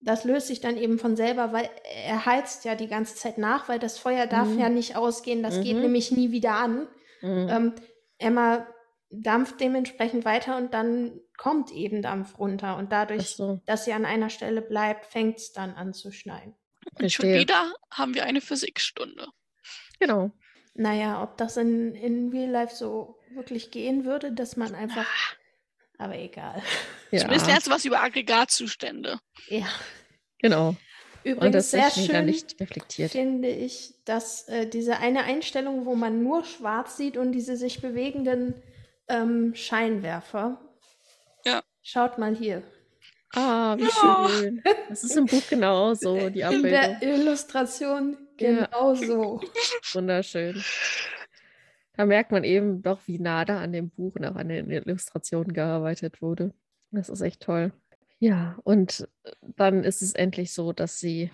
das 0.00 0.24
löst 0.24 0.48
sich 0.48 0.60
dann 0.60 0.76
eben 0.76 0.98
von 0.98 1.16
selber, 1.16 1.52
weil 1.52 1.68
er 2.06 2.26
heizt 2.26 2.64
ja 2.64 2.74
die 2.74 2.88
ganze 2.88 3.14
Zeit 3.14 3.38
nach, 3.38 3.68
weil 3.68 3.78
das 3.78 3.98
Feuer 3.98 4.26
darf 4.26 4.48
Mhm. 4.48 4.58
ja 4.58 4.68
nicht 4.68 4.96
ausgehen, 4.96 5.42
das 5.42 5.60
geht 5.60 5.76
Mhm. 5.76 5.82
nämlich 5.82 6.10
nie 6.12 6.30
wieder 6.32 6.54
an. 6.54 6.88
Mhm. 7.22 7.48
Ähm, 7.48 7.72
Emma 8.18 8.66
dampft 9.12 9.60
dementsprechend 9.60 10.24
weiter 10.24 10.56
und 10.56 10.72
dann 10.74 11.20
kommt 11.36 11.70
eben 11.70 12.02
Dampf 12.02 12.38
runter 12.38 12.76
und 12.76 12.92
dadurch, 12.92 13.28
so, 13.28 13.60
dass 13.66 13.84
sie 13.84 13.92
an 13.92 14.04
einer 14.04 14.30
Stelle 14.30 14.62
bleibt, 14.62 15.06
fängt 15.06 15.36
es 15.36 15.52
dann 15.52 15.74
an 15.74 15.92
zu 15.92 16.10
schneien. 16.10 16.54
Und 16.98 17.12
schon 17.12 17.26
wieder 17.26 17.72
haben 17.90 18.14
wir 18.14 18.24
eine 18.24 18.40
Physikstunde. 18.40 19.28
Genau. 20.00 20.32
Naja, 20.74 21.22
ob 21.22 21.36
das 21.36 21.56
in, 21.56 21.94
in 21.94 22.30
Real 22.30 22.50
Life 22.50 22.74
so 22.74 23.18
wirklich 23.34 23.70
gehen 23.70 24.04
würde, 24.04 24.32
dass 24.32 24.56
man 24.56 24.74
einfach. 24.74 25.06
Aber 25.98 26.16
egal. 26.16 26.62
Zumindest 27.10 27.46
Ja, 27.46 27.52
lernst 27.52 27.66
du 27.66 27.70
was 27.70 27.84
über 27.84 28.02
Aggregatzustände. 28.02 29.20
Ja. 29.48 29.68
genau. 30.38 30.74
Und 31.24 31.30
Übrigens 31.30 31.70
das 31.70 31.70
sehr 31.70 31.90
schön 31.90 32.24
nicht 32.24 32.58
reflektiert. 32.60 33.12
finde 33.12 33.48
ich, 33.48 33.94
dass 34.04 34.48
äh, 34.48 34.66
diese 34.66 34.96
eine 34.96 35.22
Einstellung, 35.22 35.86
wo 35.86 35.94
man 35.94 36.22
nur 36.24 36.44
schwarz 36.44 36.96
sieht 36.96 37.16
und 37.16 37.30
diese 37.30 37.56
sich 37.56 37.80
bewegenden 37.80 38.54
ähm, 39.12 39.54
Scheinwerfer. 39.54 40.58
Ja. 41.44 41.62
Schaut 41.82 42.18
mal 42.18 42.34
hier. 42.34 42.62
Ah, 43.34 43.76
wie 43.78 43.82
Ja. 43.84 44.28
schön. 44.28 44.62
Das 44.88 45.04
ist 45.04 45.16
im 45.16 45.26
Buch 45.26 45.42
genauso, 45.48 46.28
die 46.30 46.40
In 46.40 46.44
Abbildung. 46.46 46.70
der 46.70 47.02
Illustration 47.02 48.16
Ja. 48.38 48.66
genau 48.68 48.94
so. 48.94 49.40
Wunderschön. 49.92 50.62
Da 51.96 52.06
merkt 52.06 52.30
man 52.32 52.44
eben 52.44 52.82
doch, 52.82 53.00
wie 53.06 53.18
nah 53.18 53.44
da 53.44 53.60
an 53.60 53.72
dem 53.72 53.90
Buch 53.90 54.16
und 54.16 54.24
auch 54.24 54.36
an 54.36 54.48
den 54.48 54.70
Illustrationen 54.70 55.52
gearbeitet 55.52 56.22
wurde. 56.22 56.52
Das 56.90 57.08
ist 57.08 57.20
echt 57.20 57.40
toll. 57.42 57.72
Ja, 58.18 58.56
und 58.64 59.08
dann 59.56 59.82
ist 59.84 60.00
es 60.02 60.14
endlich 60.14 60.52
so, 60.52 60.72
dass 60.72 60.98
sie 61.00 61.30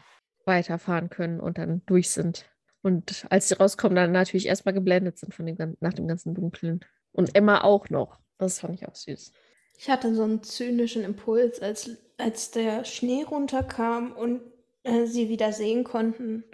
weiterfahren 0.47 1.11
können 1.11 1.39
und 1.41 1.59
dann 1.59 1.83
durch 1.87 2.11
sind. 2.11 2.47
Und 2.83 3.27
als 3.31 3.49
sie 3.49 3.55
rauskommen, 3.57 3.97
dann 3.97 4.13
natürlich 4.13 4.47
erstmal 4.47 4.73
geblendet 4.73 5.19
sind 5.19 5.35
von 5.35 5.47
dem, 5.47 5.77
nach 5.81 5.95
dem 5.95 6.09
ganzen 6.09 6.35
Dunklen. 6.35 6.81
Und 7.13 7.35
Emma 7.35 7.63
auch 7.63 7.91
noch. 7.91 8.19
Das 8.39 8.61
fand 8.61 8.75
ich 8.75 8.89
auch 8.89 8.95
süß. 8.95 9.33
Ich 9.79 9.89
hatte 9.91 10.15
so 10.15 10.23
einen 10.25 10.43
zynischen 10.43 11.05
Impuls, 11.05 11.61
als, 11.61 11.91
als 12.17 12.51
der 12.51 12.85
Schnee 12.85 13.23
runterkam 13.23 14.13
und 14.13 14.41
äh, 14.83 15.07
sie 15.07 15.29
wieder 15.29 15.53
sehen 15.53 15.85
konnten. 15.85 16.45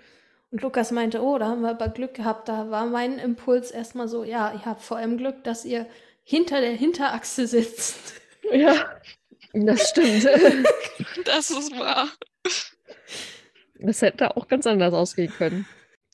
Und 0.51 0.63
Lukas 0.63 0.93
meinte, 0.93 1.23
oh, 1.23 1.39
da 1.39 1.49
haben 1.49 1.63
wir 1.63 1.71
aber 1.71 1.89
Glück 1.89 2.15
gehabt. 2.15 2.49
Da 2.49 2.71
war 2.71 2.87
mein 2.87 3.19
Impuls 3.19 3.71
erstmal 3.71 4.09
so, 4.09 4.25
ja, 4.25 4.53
ihr 4.53 4.65
habt 4.65 4.83
vor 4.83 4.99
allem 4.99 5.17
Glück, 5.17 5.43
dass 5.45 5.65
ihr 5.65 5.87
hinter 6.23 6.61
der 6.61 6.73
Hinterachse 6.73 7.47
sitzt. 7.47 8.15
Ja, 8.53 9.01
das 9.53 9.91
stimmt. 9.91 10.25
Das 11.25 11.51
ist 11.51 11.73
wahr. 11.79 12.09
Das 13.79 14.03
hätte 14.03 14.37
auch 14.37 14.49
ganz 14.49 14.67
anders 14.67 14.93
ausgehen 14.93 15.33
können. 15.33 15.67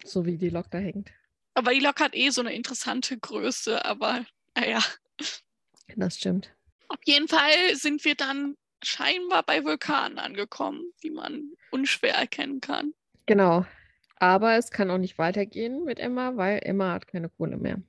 So 0.04 0.24
wie 0.24 0.38
die 0.38 0.50
Lok 0.50 0.70
da 0.70 0.78
hängt. 0.78 1.10
Aber 1.54 1.72
die 1.72 1.80
Lok 1.80 2.00
hat 2.00 2.14
eh 2.14 2.30
so 2.30 2.40
eine 2.40 2.54
interessante 2.54 3.18
Größe, 3.18 3.84
aber 3.84 4.24
naja. 4.56 4.80
Das 5.96 6.16
stimmt. 6.16 6.54
Auf 6.88 7.00
jeden 7.04 7.28
Fall 7.28 7.74
sind 7.74 8.04
wir 8.04 8.14
dann 8.14 8.56
scheinbar 8.82 9.42
bei 9.42 9.64
Vulkanen 9.64 10.18
angekommen, 10.18 10.92
die 11.02 11.10
man 11.10 11.52
unschwer 11.70 12.14
erkennen 12.14 12.60
kann. 12.60 12.94
Genau. 13.26 13.66
Aber 14.16 14.56
es 14.56 14.70
kann 14.70 14.90
auch 14.90 14.98
nicht 14.98 15.18
weitergehen 15.18 15.84
mit 15.84 15.98
Emma, 15.98 16.36
weil 16.36 16.60
Emma 16.62 16.92
hat 16.92 17.06
keine 17.06 17.28
Kohle 17.28 17.56
mehr. 17.56 17.80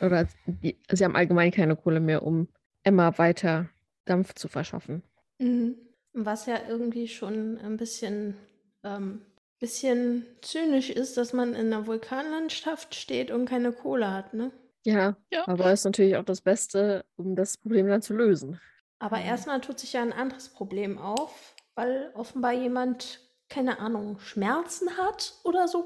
Oder 0.00 0.28
die, 0.46 0.78
sie 0.90 1.04
haben 1.04 1.16
allgemein 1.16 1.50
keine 1.50 1.76
Kohle 1.76 2.00
mehr, 2.00 2.22
um 2.22 2.48
Emma 2.84 3.16
weiter 3.18 3.68
Dampf 4.04 4.34
zu 4.34 4.48
verschaffen. 4.48 5.02
Mhm. 5.38 5.76
Was 6.12 6.46
ja 6.46 6.60
irgendwie 6.68 7.08
schon 7.08 7.58
ein 7.58 7.76
bisschen, 7.76 8.36
ähm, 8.84 9.24
bisschen 9.62 10.26
zynisch 10.42 10.90
ist, 10.90 11.16
dass 11.16 11.32
man 11.32 11.54
in 11.54 11.72
einer 11.72 11.86
Vulkanlandschaft 11.86 12.94
steht 12.94 13.30
und 13.30 13.46
keine 13.46 13.72
Kohle 13.72 14.10
hat, 14.12 14.34
ne? 14.34 14.50
Ja, 14.84 15.16
Ja. 15.30 15.46
aber 15.46 15.72
ist 15.72 15.84
natürlich 15.84 16.16
auch 16.16 16.24
das 16.24 16.40
Beste, 16.40 17.04
um 17.16 17.36
das 17.36 17.56
Problem 17.56 17.86
dann 17.86 18.02
zu 18.02 18.12
lösen. 18.14 18.60
Aber 18.98 19.18
Mhm. 19.18 19.26
erstmal 19.26 19.60
tut 19.60 19.78
sich 19.78 19.92
ja 19.94 20.02
ein 20.02 20.12
anderes 20.12 20.48
Problem 20.48 20.98
auf, 20.98 21.54
weil 21.76 22.10
offenbar 22.14 22.52
jemand, 22.52 23.20
keine 23.48 23.78
Ahnung, 23.78 24.18
Schmerzen 24.18 24.96
hat 24.98 25.34
oder 25.44 25.68
so. 25.68 25.84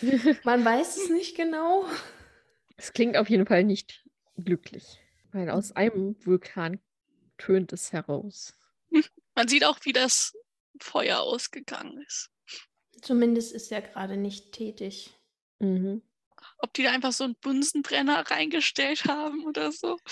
Man 0.44 0.64
weiß 0.64 0.96
es 0.98 1.08
nicht 1.10 1.36
genau. 1.36 1.86
Es 2.76 2.92
klingt 2.92 3.16
auf 3.16 3.30
jeden 3.30 3.46
Fall 3.46 3.64
nicht 3.64 4.04
glücklich, 4.36 5.00
weil 5.32 5.48
aus 5.50 5.72
einem 5.72 6.16
Vulkan 6.24 6.80
tönt 7.38 7.72
es 7.72 7.92
heraus. 7.92 8.52
Man 9.34 9.48
sieht 9.48 9.64
auch, 9.64 9.78
wie 9.84 9.92
das 9.92 10.34
Feuer 10.80 11.20
ausgegangen 11.20 12.02
ist. 12.06 12.30
Zumindest 13.06 13.52
ist 13.52 13.70
er 13.70 13.82
gerade 13.82 14.16
nicht 14.16 14.50
tätig. 14.50 15.14
Mhm. 15.60 16.02
Ob 16.58 16.74
die 16.74 16.82
da 16.82 16.90
einfach 16.90 17.12
so 17.12 17.22
einen 17.22 17.36
Bunsenbrenner 17.36 18.28
reingestellt 18.28 19.04
haben 19.04 19.44
oder 19.46 19.70
so. 19.70 19.98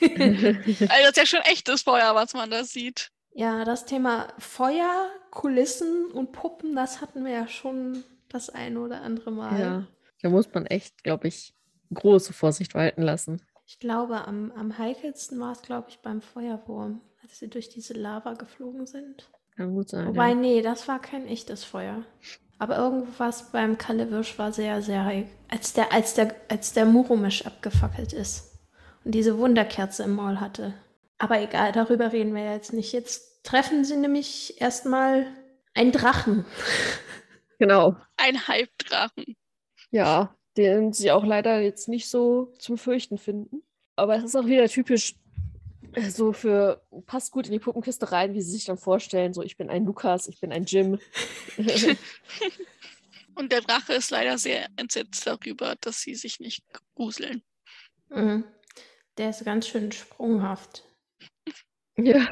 Also 0.00 0.86
das 0.86 1.08
ist 1.08 1.16
ja 1.16 1.26
schon 1.26 1.40
echtes 1.40 1.82
Feuer, 1.82 2.14
was 2.14 2.34
man 2.34 2.50
da 2.50 2.64
sieht. 2.64 3.10
Ja, 3.32 3.64
das 3.64 3.86
Thema 3.86 4.28
Feuer, 4.38 5.10
Kulissen 5.30 6.12
und 6.12 6.32
Puppen, 6.32 6.76
das 6.76 7.00
hatten 7.00 7.24
wir 7.24 7.32
ja 7.32 7.48
schon 7.48 8.04
das 8.28 8.50
eine 8.50 8.78
oder 8.78 9.00
andere 9.00 9.30
Mal. 9.32 9.60
ja, 9.60 9.86
da 10.22 10.28
muss 10.28 10.52
man 10.52 10.66
echt, 10.66 11.02
glaube 11.02 11.28
ich, 11.28 11.54
große 11.92 12.32
Vorsicht 12.32 12.74
walten 12.74 13.02
lassen. 13.02 13.42
Ich 13.66 13.80
glaube, 13.80 14.26
am, 14.26 14.52
am 14.52 14.76
heikelsten 14.76 15.40
war 15.40 15.52
es, 15.52 15.62
glaube 15.62 15.88
ich, 15.88 15.98
beim 15.98 16.20
Feuerwurm, 16.20 17.00
als 17.22 17.38
sie 17.38 17.48
durch 17.48 17.70
diese 17.70 17.94
Lava 17.94 18.34
geflogen 18.34 18.86
sind. 18.86 19.30
Kann 19.58 19.74
gut 19.74 19.88
sein. 19.88 20.06
Wobei, 20.06 20.28
ja. 20.28 20.34
nee, 20.36 20.62
das 20.62 20.86
war 20.86 21.00
kein 21.00 21.26
echtes 21.26 21.64
Feuer. 21.64 22.04
Aber 22.60 22.78
irgendwas 22.78 23.50
beim 23.50 23.76
Kalewirsch 23.76 24.38
war 24.38 24.52
sehr, 24.52 24.82
sehr 24.82 25.04
heikel. 25.04 25.28
Als 25.48 25.72
der, 25.72 25.92
als 25.92 26.14
der, 26.14 26.32
als 26.48 26.74
der 26.74 26.84
Muromisch 26.84 27.44
abgefackelt 27.44 28.12
ist 28.12 28.56
und 29.04 29.16
diese 29.16 29.36
Wunderkerze 29.36 30.04
im 30.04 30.14
Maul 30.14 30.38
hatte. 30.38 30.74
Aber 31.18 31.40
egal, 31.40 31.72
darüber 31.72 32.12
reden 32.12 32.36
wir 32.36 32.52
jetzt 32.52 32.72
nicht. 32.72 32.92
Jetzt 32.92 33.42
treffen 33.42 33.84
sie 33.84 33.96
nämlich 33.96 34.60
erstmal 34.60 35.26
einen 35.74 35.92
Drachen. 35.92 36.44
Genau. 37.60 37.96
Ein 38.16 38.46
Halbdrachen. 38.46 39.34
Ja, 39.90 40.36
den 40.56 40.92
sie 40.92 41.10
auch 41.10 41.24
leider 41.24 41.60
jetzt 41.60 41.88
nicht 41.88 42.08
so 42.08 42.52
zum 42.60 42.78
Fürchten 42.78 43.18
finden. 43.18 43.64
Aber 43.96 44.14
es 44.14 44.22
ist 44.22 44.36
auch 44.36 44.46
wieder 44.46 44.68
typisch 44.68 45.16
so 46.10 46.32
für, 46.32 46.82
passt 47.06 47.32
gut 47.32 47.46
in 47.46 47.52
die 47.52 47.58
Puppenkiste 47.58 48.10
rein, 48.12 48.34
wie 48.34 48.42
sie 48.42 48.52
sich 48.52 48.64
dann 48.64 48.78
vorstellen, 48.78 49.32
so 49.32 49.42
ich 49.42 49.56
bin 49.56 49.70
ein 49.70 49.84
Lukas, 49.84 50.28
ich 50.28 50.40
bin 50.40 50.52
ein 50.52 50.64
Jim. 50.64 50.98
Und 53.34 53.52
der 53.52 53.60
Drache 53.60 53.94
ist 53.94 54.10
leider 54.10 54.36
sehr 54.38 54.66
entsetzt 54.76 55.26
darüber, 55.26 55.76
dass 55.80 56.00
sie 56.00 56.14
sich 56.14 56.40
nicht 56.40 56.64
gruseln. 56.94 57.42
Mhm. 58.08 58.44
Der 59.16 59.30
ist 59.30 59.44
ganz 59.44 59.68
schön 59.68 59.92
sprunghaft. 59.92 60.84
ja. 61.96 62.26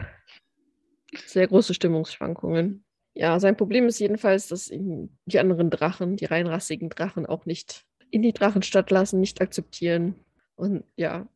Sehr 1.27 1.47
große 1.47 1.75
Stimmungsschwankungen. 1.75 2.85
Ja, 3.15 3.41
sein 3.41 3.57
Problem 3.57 3.87
ist 3.87 3.99
jedenfalls, 3.99 4.49
dass 4.49 4.69
ihn 4.69 5.17
die 5.25 5.39
anderen 5.39 5.71
Drachen, 5.71 6.17
die 6.17 6.27
reinrassigen 6.27 6.91
Drachen, 6.91 7.25
auch 7.25 7.47
nicht 7.47 7.87
in 8.11 8.23
die 8.23 8.33
Drachenstadt 8.33 8.91
lassen, 8.91 9.21
nicht 9.21 9.41
akzeptieren. 9.41 10.17
Und 10.55 10.85
ja, 10.97 11.27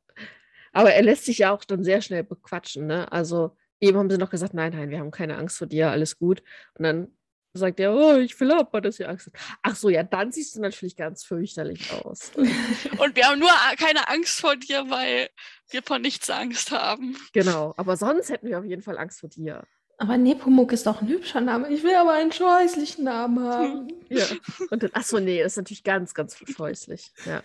aber 0.72 0.92
er 0.92 1.02
lässt 1.02 1.24
sich 1.24 1.38
ja 1.38 1.52
auch 1.52 1.64
dann 1.64 1.84
sehr 1.84 2.02
schnell 2.02 2.24
bequatschen. 2.24 2.86
Ne? 2.86 3.10
Also 3.12 3.56
eben 3.80 3.96
haben 3.98 4.10
sie 4.10 4.18
noch 4.18 4.30
gesagt, 4.30 4.54
nein, 4.54 4.72
nein, 4.72 4.90
wir 4.90 4.98
haben 4.98 5.10
keine 5.10 5.36
Angst 5.36 5.58
vor 5.58 5.66
dir, 5.66 5.90
alles 5.90 6.18
gut. 6.18 6.42
Und 6.74 6.84
dann 6.84 7.08
sagt 7.52 7.80
er, 7.80 7.92
oh, 7.94 8.16
ich 8.16 8.38
will 8.38 8.52
aber, 8.52 8.80
dass 8.80 9.00
ihr 9.00 9.08
Angst 9.08 9.26
habt. 9.26 9.36
Ach 9.62 9.74
so, 9.74 9.88
ja, 9.88 10.04
dann 10.04 10.30
siehst 10.30 10.54
du 10.54 10.60
natürlich 10.60 10.94
ganz 10.96 11.24
fürchterlich 11.24 11.90
aus. 11.92 12.30
Und 12.36 13.16
wir 13.16 13.24
haben 13.26 13.40
nur 13.40 13.50
a- 13.50 13.74
keine 13.76 14.08
Angst 14.08 14.38
vor 14.40 14.54
dir, 14.54 14.88
weil 14.88 15.28
wir 15.70 15.82
vor 15.82 15.98
nichts 15.98 16.30
Angst 16.30 16.70
haben. 16.70 17.16
genau, 17.32 17.74
aber 17.76 17.96
sonst 17.96 18.30
hätten 18.30 18.46
wir 18.48 18.58
auf 18.58 18.64
jeden 18.64 18.82
Fall 18.82 18.98
Angst 18.98 19.18
vor 19.20 19.28
dir. 19.28 19.64
Aber 19.98 20.16
Nepomuk 20.16 20.72
ist 20.72 20.86
doch 20.86 21.02
ein 21.02 21.08
hübscher 21.08 21.40
Name. 21.42 21.68
Ich 21.70 21.82
will 21.82 21.94
aber 21.94 22.12
einen 22.12 22.32
scheußlichen 22.32 23.04
Namen 23.04 23.40
haben. 23.40 23.88
Ja. 24.08 24.24
Und 24.70 24.82
dann, 24.82 24.90
ach 24.94 25.02
so, 25.04 25.18
nee, 25.18 25.42
das 25.42 25.52
ist 25.52 25.56
natürlich 25.58 25.82
ganz, 25.84 26.14
ganz 26.14 26.36
scheußlich. 26.56 27.12
Ja. 27.26 27.42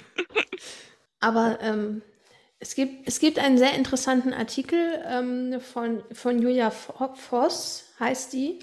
Aber 1.20 1.58
ähm, 1.62 2.02
es, 2.60 2.76
gibt, 2.76 3.08
es 3.08 3.20
gibt 3.20 3.40
einen 3.40 3.58
sehr 3.58 3.74
interessanten 3.74 4.34
Artikel 4.34 4.80
ähm, 5.06 5.60
von, 5.60 6.04
von 6.12 6.42
Julia 6.42 6.72
Voss, 6.72 7.94
heißt 8.00 8.34
die. 8.34 8.60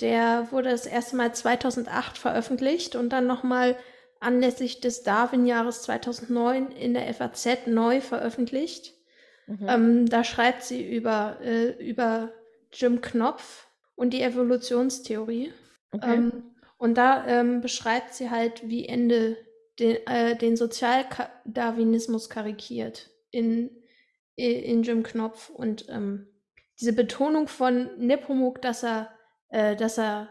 Der 0.00 0.48
wurde 0.50 0.70
das 0.70 0.86
erste 0.86 1.16
Mal 1.16 1.34
2008 1.34 2.18
veröffentlicht 2.18 2.96
und 2.96 3.10
dann 3.10 3.26
nochmal 3.26 3.76
anlässlich 4.18 4.80
des 4.80 5.02
Darwin-Jahres 5.02 5.82
2009 5.82 6.72
in 6.72 6.94
der 6.94 7.12
FAZ 7.12 7.66
neu 7.66 8.00
veröffentlicht. 8.00 8.94
Mhm. 9.46 9.66
Ähm, 9.68 10.08
da 10.08 10.24
schreibt 10.24 10.64
sie 10.64 10.82
über, 10.82 11.38
äh, 11.42 11.70
über 11.84 12.32
Jim 12.72 13.02
Knopf 13.02 13.68
und 13.94 14.10
die 14.10 14.22
Evolutionstheorie. 14.22 15.52
okay. 15.92 16.14
Ähm, 16.14 16.54
und 16.78 16.96
da 16.96 17.24
ähm, 17.26 17.60
beschreibt 17.60 18.14
sie 18.14 18.30
halt, 18.30 18.68
wie 18.68 18.86
Ende 18.86 19.36
den, 19.78 20.06
äh, 20.06 20.36
den 20.36 20.56
Sozialdarwinismus 20.56 22.28
karikiert 22.28 23.13
in, 23.34 23.70
in 24.36 24.82
Jim 24.82 25.02
Knopf. 25.02 25.50
Und 25.50 25.86
ähm, 25.90 26.26
diese 26.80 26.92
Betonung 26.92 27.48
von 27.48 27.90
Nepomuk, 27.98 28.62
dass 28.62 28.82
er 28.82 29.10
äh, 29.50 29.76
dass 29.76 29.98
er 29.98 30.28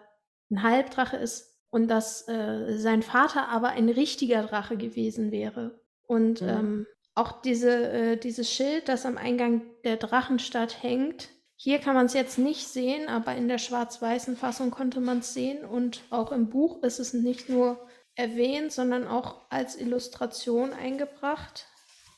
ein 0.52 0.64
Halbdrache 0.64 1.18
ist 1.18 1.58
und 1.70 1.88
dass 1.88 2.28
äh, 2.28 2.78
sein 2.78 3.02
Vater 3.02 3.48
aber 3.48 3.70
ein 3.70 3.90
richtiger 3.90 4.44
Drache 4.44 4.76
gewesen 4.78 5.32
wäre. 5.32 5.80
Und 6.06 6.42
Mhm. 6.42 6.50
ähm, 6.50 6.88
auch 7.16 7.42
diese, 7.42 7.72
äh, 7.92 8.18
dieses 8.18 8.52
Schild, 8.52 8.90
das 8.90 9.06
am 9.06 9.18
Eingang 9.18 9.62
der 9.84 9.98
Drachenstadt 9.98 10.84
hängt, 10.84 11.30
hier 11.56 11.80
kann 11.80 11.96
man 11.96 12.08
es 12.08 12.14
jetzt 12.14 12.38
nicht 12.38 12.68
sehen, 12.68 13.08
aber 13.08 13.36
in 13.36 13.48
der 13.48 13.60
schwarz-weißen 13.60 14.36
Fassung 14.36 14.72
konnte 14.72 15.00
man 15.00 15.20
es 15.20 15.34
sehen. 15.34 15.64
Und 15.64 16.02
auch 16.10 16.32
im 16.34 16.50
Buch 16.50 16.84
ist 16.84 17.00
es 17.00 17.14
nicht 17.14 17.48
nur 17.48 17.80
erwähnt, 18.16 18.74
sondern 18.74 19.08
auch 19.08 19.50
als 19.50 19.80
Illustration 19.80 20.74
eingebracht. 20.74 21.68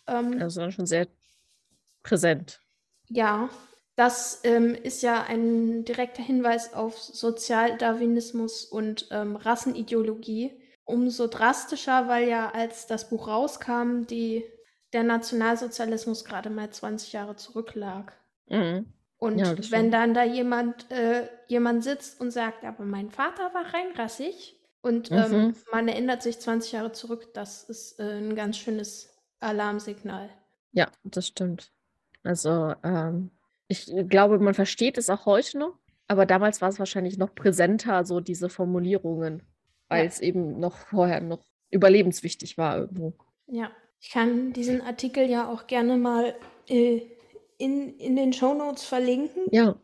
Ähm, 0.08 0.42
Also 0.42 0.62
dann 0.62 0.72
schon 0.72 0.86
sehr 0.86 1.08
präsent. 2.04 2.62
ja, 3.10 3.50
das 3.96 4.42
ähm, 4.44 4.76
ist 4.76 5.02
ja 5.02 5.24
ein 5.24 5.86
direkter 5.86 6.22
Hinweis 6.24 6.74
auf 6.74 6.98
Sozialdarwinismus 6.98 8.66
und 8.66 9.08
ähm, 9.12 9.36
Rassenideologie. 9.36 10.62
Umso 10.84 11.28
drastischer, 11.28 12.08
weil 12.08 12.28
ja, 12.28 12.52
als 12.52 12.86
das 12.88 13.10
Buch 13.10 13.28
rauskam, 13.28 14.04
die, 14.08 14.44
der 14.94 15.04
Nationalsozialismus 15.04 16.26
gerade 16.26 16.50
mal 16.52 16.70
20 16.70 17.14
Jahre 17.14 17.36
zurücklag. 17.38 18.14
Mhm. 18.48 18.94
Und 19.18 19.54
Ja, 19.54 19.56
wenn 19.72 19.92
dann 19.92 20.14
da 20.14 20.24
jemand, 20.24 20.92
äh, 20.92 21.30
jemand 21.48 21.84
sitzt 21.84 22.20
und 22.20 22.32
sagt, 22.32 22.64
aber 22.66 22.84
mein 22.84 23.10
Vater 23.12 23.54
war 23.54 23.74
reinrassig 23.74 24.60
und 24.82 25.12
ähm, 25.16 25.42
Mhm. 25.42 25.56
man 25.72 25.88
erinnert 25.88 26.22
sich 26.22 26.40
20 26.40 26.74
Jahre 26.74 26.92
zurück, 26.92 27.34
das 27.34 27.64
ist 27.64 28.00
äh, 28.00 28.18
ein 28.20 28.36
ganz 28.36 28.58
schönes 28.58 29.15
Alarmsignal. 29.46 30.30
Ja, 30.72 30.88
das 31.04 31.28
stimmt. 31.28 31.72
Also, 32.24 32.74
ähm, 32.84 33.32
ich 33.68 33.92
glaube, 34.10 34.40
man 34.40 34.54
versteht 34.54 34.98
es 34.98 35.10
auch 35.10 35.26
heute 35.26 35.58
noch, 35.60 35.78
aber 36.08 36.26
damals 36.26 36.62
war 36.62 36.70
es 36.70 36.80
wahrscheinlich 36.80 37.18
noch 37.18 37.34
präsenter, 37.34 38.06
so 38.06 38.20
diese 38.20 38.50
Formulierungen, 38.50 39.44
weil 39.88 40.04
Ja. 40.04 40.08
es 40.10 40.20
eben 40.20 40.60
noch 40.60 40.76
vorher 40.76 41.22
noch 41.22 41.44
überlebenswichtig 41.72 42.58
war 42.58 42.78
irgendwo. 42.78 43.14
Ja, 43.48 43.72
ich 44.00 44.12
kann 44.12 44.54
diesen 44.54 44.82
Artikel 44.82 45.30
ja 45.30 45.50
auch 45.52 45.68
gerne 45.68 45.98
mal 45.98 46.36
äh, 46.68 47.02
in, 47.58 47.98
in 47.98 48.16
den 48.16 48.34
Shownotes 48.34 48.84
verlinken. 48.84 49.44
Ja, 49.52 49.76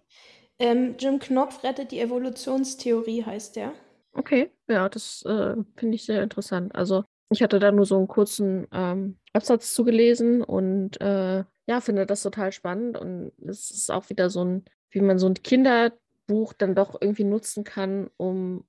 Ähm, 0.59 0.95
Jim 0.99 1.17
Knopf 1.19 1.63
rettet 1.63 1.91
die 1.91 1.99
Evolutionstheorie, 1.99 3.23
heißt 3.25 3.55
der. 3.55 3.73
okay. 4.13 4.51
Ja, 4.67 4.89
das 4.89 5.23
äh, 5.25 5.55
finde 5.75 5.95
ich 5.95 6.05
sehr 6.05 6.21
interessant. 6.21 6.73
Also, 6.75 7.03
ich 7.31 7.41
hatte 7.41 7.59
da 7.59 7.71
nur 7.71 7.85
so 7.85 7.97
einen 7.97 8.07
kurzen 8.07 8.67
ähm, 8.71 9.17
Absatz 9.33 9.73
zugelesen 9.73 10.43
und 10.43 10.99
äh, 11.01 11.43
ja, 11.67 11.81
finde 11.81 12.05
das 12.05 12.23
total 12.23 12.51
spannend. 12.51 12.97
Und 12.97 13.31
es 13.47 13.71
ist 13.71 13.91
auch 13.91 14.09
wieder 14.09 14.29
so 14.29 14.43
ein, 14.43 14.65
wie 14.89 15.01
man 15.01 15.19
so 15.19 15.27
ein 15.27 15.35
Kinderbuch 15.35 16.53
dann 16.53 16.75
doch 16.75 16.97
irgendwie 16.99 17.23
nutzen 17.23 17.63
kann, 17.63 18.09
um 18.17 18.65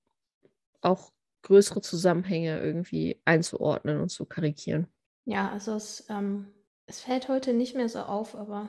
auch 0.81 1.11
größere 1.43 1.81
Zusammenhänge 1.81 2.61
irgendwie 2.61 3.21
einzuordnen 3.25 4.01
und 4.01 4.11
zu 4.11 4.25
karikieren. 4.27 4.87
Ja, 5.25 5.51
also 5.51 5.73
es, 5.75 6.07
ähm, 6.09 6.47
es 6.87 7.01
fällt 7.01 7.29
heute 7.29 7.53
nicht 7.53 7.75
mehr 7.75 7.89
so 7.89 8.01
auf, 8.01 8.35
aber 8.37 8.69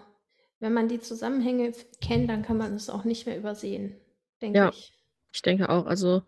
wenn 0.60 0.74
man 0.74 0.88
die 0.88 1.00
Zusammenhänge 1.00 1.74
kennt, 2.02 2.30
dann 2.30 2.44
kann 2.44 2.58
man 2.58 2.74
es 2.76 2.90
auch 2.90 3.04
nicht 3.04 3.26
mehr 3.26 3.38
übersehen, 3.38 3.96
denke 4.42 4.60
Ja. 4.60 4.70
ich. 4.70 4.94
Ich 5.34 5.42
denke 5.42 5.70
auch, 5.70 5.88
also 5.88 6.22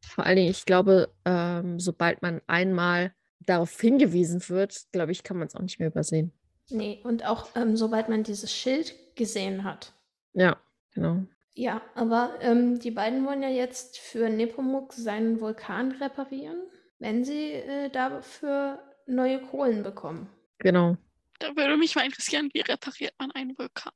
vor 0.00 0.26
allen 0.26 0.36
Dingen, 0.36 0.50
ich 0.50 0.66
glaube, 0.66 1.12
ähm, 1.24 1.80
sobald 1.80 2.20
man 2.22 2.42
einmal 2.46 3.14
darauf 3.46 3.80
hingewiesen 3.80 4.42
wird, 4.48 4.86
glaube 4.92 5.12
ich, 5.12 5.22
kann 5.22 5.38
man 5.38 5.46
es 5.46 5.54
auch 5.54 5.60
nicht 5.60 5.78
mehr 5.78 5.88
übersehen. 5.88 6.32
Nee, 6.70 7.00
und 7.04 7.26
auch 7.26 7.48
ähm, 7.54 7.76
sobald 7.76 8.08
man 8.08 8.22
dieses 8.22 8.52
Schild 8.52 8.94
gesehen 9.16 9.64
hat. 9.64 9.92
Ja, 10.32 10.56
genau. 10.94 11.22
Ja, 11.54 11.82
aber 11.94 12.34
ähm, 12.40 12.78
die 12.78 12.90
beiden 12.90 13.26
wollen 13.26 13.42
ja 13.42 13.50
jetzt 13.50 13.98
für 13.98 14.30
Nepomuk 14.30 14.94
seinen 14.94 15.40
Vulkan 15.40 15.92
reparieren, 15.92 16.62
wenn 16.98 17.24
sie 17.24 17.52
äh, 17.52 17.90
dafür 17.90 18.82
neue 19.06 19.40
Kohlen 19.42 19.82
bekommen. 19.82 20.30
Genau. 20.58 20.96
Da 21.40 21.54
würde 21.56 21.76
mich 21.76 21.94
mal 21.94 22.06
interessieren, 22.06 22.48
wie 22.54 22.60
repariert 22.60 23.14
man 23.18 23.32
einen 23.32 23.58
Vulkan? 23.58 23.92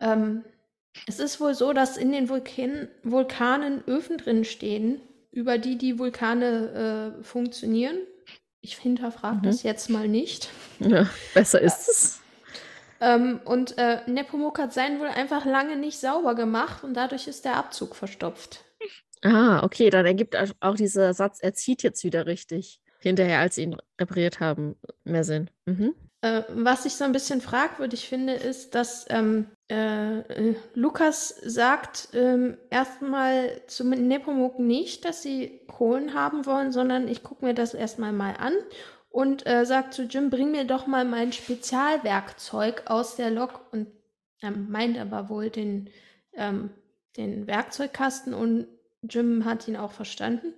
Ähm, 0.00 0.44
es 1.06 1.18
ist 1.18 1.40
wohl 1.40 1.54
so, 1.54 1.72
dass 1.72 1.96
in 1.96 2.12
den 2.12 2.28
Vulkan 2.28 2.88
Vulkanen 3.02 3.82
Öfen 3.86 4.18
drin 4.18 4.44
stehen, 4.44 5.00
über 5.32 5.58
die 5.58 5.76
die 5.78 5.98
Vulkane 5.98 7.16
äh, 7.20 7.24
funktionieren. 7.24 7.96
Ich 8.60 8.76
hinterfrage 8.76 9.38
Mhm. 9.38 9.42
das 9.42 9.62
jetzt 9.62 9.88
mal 9.90 10.06
nicht. 10.08 10.50
Ja, 10.80 11.08
besser 11.34 11.60
ist 11.60 11.88
es. 11.88 12.16
Ähm, 13.02 13.40
und 13.46 13.78
äh, 13.78 14.02
Nepomuk 14.06 14.58
hat 14.58 14.74
seinen 14.74 15.00
wohl 15.00 15.06
einfach 15.06 15.46
lange 15.46 15.76
nicht 15.76 15.98
sauber 15.98 16.34
gemacht 16.34 16.84
und 16.84 16.92
dadurch 16.92 17.28
ist 17.28 17.46
der 17.46 17.56
Abzug 17.56 17.96
verstopft. 17.96 18.62
Ah, 19.22 19.62
okay, 19.62 19.88
dann 19.88 20.04
ergibt 20.04 20.36
au- 20.36 20.52
auch 20.60 20.74
dieser 20.74 21.14
Satz, 21.14 21.38
er 21.40 21.54
zieht 21.54 21.82
jetzt 21.82 22.04
wieder 22.04 22.26
richtig. 22.26 22.82
Hinterher, 22.98 23.38
als 23.38 23.54
sie 23.54 23.62
ihn 23.62 23.76
repariert 23.98 24.40
haben, 24.40 24.76
mehr 25.04 25.24
Sinn. 25.24 25.48
Mhm. 25.64 25.94
Äh, 26.22 26.42
was 26.50 26.84
ich 26.84 26.94
so 26.94 27.04
ein 27.04 27.12
bisschen 27.12 27.40
fragwürdig 27.40 28.08
finde, 28.08 28.34
ist, 28.34 28.74
dass 28.74 29.06
ähm, 29.08 29.46
äh, 29.68 30.54
Lukas 30.74 31.28
sagt 31.28 32.10
ähm, 32.12 32.58
erstmal 32.68 33.62
zu 33.66 33.88
Nepomuk 33.88 34.58
nicht, 34.58 35.06
dass 35.06 35.22
sie 35.22 35.62
Kohlen 35.66 36.12
haben 36.12 36.44
wollen, 36.44 36.72
sondern 36.72 37.08
ich 37.08 37.22
gucke 37.22 37.44
mir 37.44 37.54
das 37.54 37.72
erstmal 37.72 38.12
mal 38.12 38.34
an 38.36 38.52
und 39.08 39.46
äh, 39.46 39.64
sagt 39.64 39.94
zu 39.94 40.02
Jim, 40.02 40.28
bring 40.28 40.50
mir 40.50 40.64
doch 40.64 40.86
mal 40.86 41.06
mein 41.06 41.32
Spezialwerkzeug 41.32 42.82
aus 42.84 43.16
der 43.16 43.30
Lok 43.30 43.72
und 43.72 43.88
er 44.40 44.50
meint 44.50 44.98
aber 44.98 45.30
wohl 45.30 45.48
den, 45.48 45.88
ähm, 46.34 46.70
den 47.16 47.46
Werkzeugkasten 47.46 48.34
und 48.34 48.66
Jim 49.02 49.46
hat 49.46 49.66
ihn 49.68 49.76
auch 49.76 49.92
verstanden. 49.92 50.52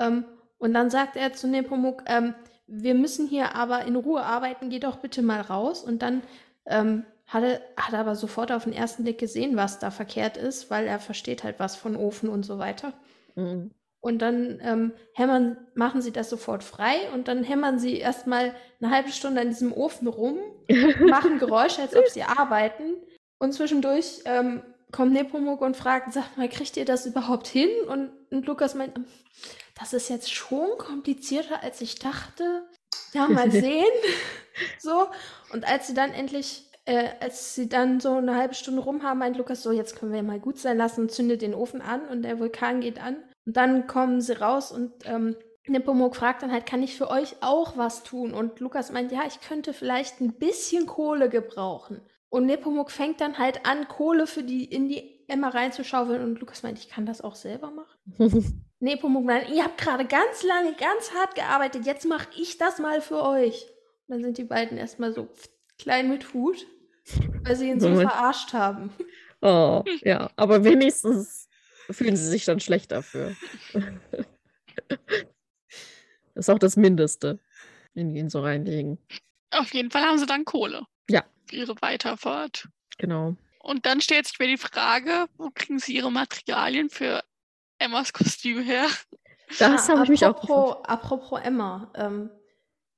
Ähm, 0.00 0.24
und 0.58 0.74
dann 0.74 0.90
sagt 0.90 1.16
er 1.16 1.32
zu 1.32 1.46
Nepomuk, 1.46 2.02
ähm, 2.06 2.34
wir 2.68 2.94
müssen 2.94 3.26
hier 3.26 3.54
aber 3.54 3.84
in 3.86 3.96
Ruhe 3.96 4.22
arbeiten, 4.22 4.68
geh 4.68 4.78
doch 4.78 4.96
bitte 4.96 5.22
mal 5.22 5.40
raus. 5.40 5.82
Und 5.82 6.02
dann 6.02 6.22
ähm, 6.66 7.04
hat, 7.26 7.42
er, 7.42 7.60
hat 7.76 7.94
er 7.94 8.00
aber 8.00 8.14
sofort 8.14 8.52
auf 8.52 8.64
den 8.64 8.72
ersten 8.72 9.02
Blick 9.02 9.18
gesehen, 9.18 9.56
was 9.56 9.78
da 9.78 9.90
verkehrt 9.90 10.36
ist, 10.36 10.70
weil 10.70 10.86
er 10.86 11.00
versteht 11.00 11.42
halt 11.42 11.58
was 11.58 11.76
von 11.76 11.96
Ofen 11.96 12.28
und 12.28 12.44
so 12.44 12.58
weiter. 12.58 12.92
Mhm. 13.34 13.70
Und 14.00 14.22
dann 14.22 14.60
ähm, 14.62 14.92
hämmern, 15.14 15.56
machen 15.74 16.02
sie 16.02 16.12
das 16.12 16.30
sofort 16.30 16.62
frei 16.62 17.10
und 17.14 17.26
dann 17.26 17.42
hämmern 17.42 17.78
sie 17.78 17.96
erstmal 17.96 18.54
eine 18.80 18.92
halbe 18.92 19.10
Stunde 19.10 19.40
an 19.40 19.48
diesem 19.48 19.72
Ofen 19.72 20.06
rum, 20.06 20.38
machen 21.08 21.38
Geräusche, 21.38 21.82
als 21.82 21.96
ob 21.96 22.06
sie 22.06 22.22
arbeiten. 22.22 22.94
Und 23.38 23.54
zwischendurch 23.54 24.20
ähm, 24.24 24.62
kommt 24.92 25.12
Nepomuk 25.12 25.60
und 25.60 25.76
fragt, 25.76 26.12
sag 26.12 26.36
mal, 26.36 26.48
kriegt 26.48 26.76
ihr 26.76 26.84
das 26.84 27.06
überhaupt 27.06 27.46
hin? 27.46 27.68
Und, 27.88 28.10
und 28.30 28.46
Lukas 28.46 28.74
meint, 28.74 28.96
"Ähm, 28.96 29.04
das 29.78 29.92
ist 29.92 30.08
jetzt 30.08 30.32
schon 30.32 30.76
komplizierter, 30.78 31.62
als 31.62 31.80
ich 31.80 31.98
dachte. 31.98 32.66
Ja, 33.12 33.28
mal 33.28 33.50
sehen. 33.50 33.86
so. 34.78 35.06
Und 35.52 35.66
als 35.66 35.86
sie 35.86 35.94
dann 35.94 36.12
endlich, 36.12 36.70
äh, 36.84 37.10
als 37.20 37.54
sie 37.54 37.68
dann 37.68 38.00
so 38.00 38.14
eine 38.14 38.34
halbe 38.34 38.54
Stunde 38.54 38.82
rum 38.82 39.02
haben, 39.02 39.18
meint 39.18 39.36
Lukas 39.36 39.62
so, 39.62 39.72
jetzt 39.72 39.96
können 39.96 40.12
wir 40.12 40.22
mal 40.22 40.40
gut 40.40 40.58
sein 40.58 40.78
lassen 40.78 41.02
und 41.02 41.12
zündet 41.12 41.42
den 41.42 41.54
Ofen 41.54 41.80
an 41.82 42.06
und 42.08 42.22
der 42.22 42.38
Vulkan 42.38 42.80
geht 42.80 43.00
an. 43.00 43.16
Und 43.46 43.56
dann 43.56 43.86
kommen 43.86 44.20
sie 44.20 44.38
raus 44.38 44.72
und 44.72 44.92
ähm, 45.04 45.36
Nepomuk 45.66 46.16
fragt 46.16 46.42
dann 46.42 46.52
halt, 46.52 46.66
kann 46.66 46.82
ich 46.82 46.96
für 46.96 47.10
euch 47.10 47.36
auch 47.40 47.76
was 47.76 48.02
tun? 48.02 48.32
Und 48.32 48.60
Lukas 48.60 48.90
meint, 48.90 49.12
ja, 49.12 49.20
ich 49.26 49.40
könnte 49.40 49.72
vielleicht 49.72 50.20
ein 50.20 50.34
bisschen 50.34 50.86
Kohle 50.86 51.28
gebrauchen. 51.28 52.00
Und 52.30 52.46
Nepomuk 52.46 52.90
fängt 52.90 53.20
dann 53.20 53.38
halt 53.38 53.64
an, 53.64 53.88
Kohle 53.88 54.26
für 54.26 54.42
die 54.42 54.64
in 54.64 54.88
die 54.88 55.24
Emma 55.28 55.48
reinzuschaufeln. 55.48 56.22
Und 56.22 56.40
Lukas 56.40 56.62
meint, 56.62 56.78
ich 56.78 56.88
kann 56.88 57.06
das 57.06 57.20
auch 57.20 57.34
selber 57.34 57.70
machen. 57.70 58.64
Nepomuk 58.80 59.24
meint, 59.24 59.48
ihr 59.48 59.64
habt 59.64 59.80
gerade 59.80 60.04
ganz 60.06 60.42
lange, 60.42 60.74
ganz 60.74 61.12
hart 61.14 61.34
gearbeitet. 61.34 61.86
Jetzt 61.86 62.06
mache 62.06 62.28
ich 62.36 62.58
das 62.58 62.78
mal 62.78 63.00
für 63.00 63.22
euch. 63.22 63.66
Und 64.06 64.14
dann 64.14 64.22
sind 64.22 64.38
die 64.38 64.44
beiden 64.44 64.78
erstmal 64.78 65.12
so 65.12 65.28
klein 65.78 66.08
mit 66.08 66.32
Hut, 66.34 66.66
weil 67.44 67.56
sie 67.56 67.68
ihn 67.68 67.80
so 67.80 67.88
Moment. 67.88 68.10
verarscht 68.10 68.52
haben. 68.52 68.92
Oh, 69.40 69.82
ja, 70.02 70.30
aber 70.36 70.64
wenigstens 70.64 71.48
fühlen 71.90 72.16
sie 72.16 72.28
sich 72.28 72.44
dann 72.44 72.60
schlecht 72.60 72.92
dafür. 72.92 73.34
Das 76.34 76.46
ist 76.46 76.54
auch 76.54 76.60
das 76.60 76.76
Mindeste, 76.76 77.40
in 77.94 78.14
ihn 78.14 78.30
so 78.30 78.40
reinlegen. 78.40 78.98
Auf 79.50 79.74
jeden 79.74 79.90
Fall 79.90 80.02
haben 80.02 80.18
sie 80.18 80.26
dann 80.26 80.44
Kohle. 80.44 80.86
Ihre 81.52 81.74
Weiterfahrt. 81.80 82.68
Genau. 82.98 83.34
Und 83.60 83.86
dann 83.86 84.00
stellt 84.00 84.26
sich 84.26 84.38
mir 84.38 84.46
die 84.46 84.56
Frage, 84.58 85.26
wo 85.36 85.50
kriegen 85.54 85.78
sie 85.78 85.94
ihre 85.94 86.10
Materialien 86.12 86.88
für 86.90 87.22
Emmas 87.78 88.12
Kostüm 88.12 88.62
her? 88.62 88.86
Das 89.58 89.88
Ah, 89.88 89.94
habe 89.94 90.04
ich 90.04 90.10
mich 90.10 90.24
auch 90.24 90.30
apropos, 90.30 90.70
gefragt. 90.76 90.88
apropos 90.90 91.40
Emma. 91.42 91.90
Ähm, 91.94 92.30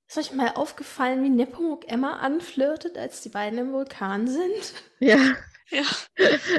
ist 0.09 0.19
euch 0.19 0.33
mal 0.33 0.49
aufgefallen, 0.55 1.23
wie 1.23 1.29
Nepomuk 1.31 1.87
Emma 1.91 2.19
anflirtet, 2.19 2.99
als 2.99 3.21
die 3.21 3.29
beiden 3.29 3.59
im 3.59 3.73
Vulkan 3.73 4.27
sind? 4.27 4.75
Ja, 4.99 5.19
Ja, 5.73 5.85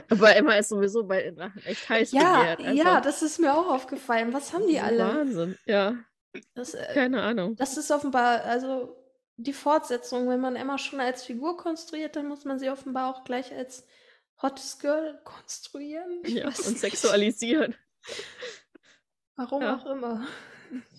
aber 0.10 0.34
Emma 0.38 0.54
ist 0.56 0.70
sowieso 0.70 1.04
bei 1.04 1.24
den 1.24 1.36
Drachen 1.36 1.62
echt 1.66 1.90
heiß 1.90 2.14
Ja, 2.14 2.40
begehrt. 2.40 2.60
Also, 2.62 2.78
ja, 2.82 3.02
das 3.02 3.22
ist 3.22 3.40
mir 3.40 3.54
auch 3.54 3.68
aufgefallen. 3.68 4.32
Was 4.32 4.54
haben 4.54 4.66
die 4.68 4.80
alle? 4.80 5.00
Wahnsinn. 5.06 5.58
Ja, 5.66 5.96
Das, 6.54 6.74
äh, 6.76 6.94
keine 6.94 7.22
Ahnung. 7.22 7.58
das 7.58 7.76
ist 7.76 7.92
offenbar, 7.92 8.42
also 8.46 8.96
die 9.44 9.54
Fortsetzung, 9.54 10.28
wenn 10.30 10.40
man 10.40 10.56
Emma 10.56 10.78
schon 10.78 11.00
als 11.00 11.24
Figur 11.24 11.58
konstruiert, 11.58 12.16
dann 12.16 12.28
muss 12.28 12.46
man 12.46 12.60
sie 12.60 12.70
offenbar 12.70 13.14
auch 13.16 13.24
gleich 13.24 13.54
als 13.54 13.86
Hottes 14.42 14.80
Girl 14.80 15.20
konstruieren. 15.24 16.22
Ich 16.24 16.34
Ja, 16.36 16.48
und 16.48 16.58
nicht. 16.58 16.80
sexualisieren. 16.80 17.76
Warum 19.36 19.62
Ja. 19.62 19.78
auch 19.78 19.86
immer. 19.86 20.28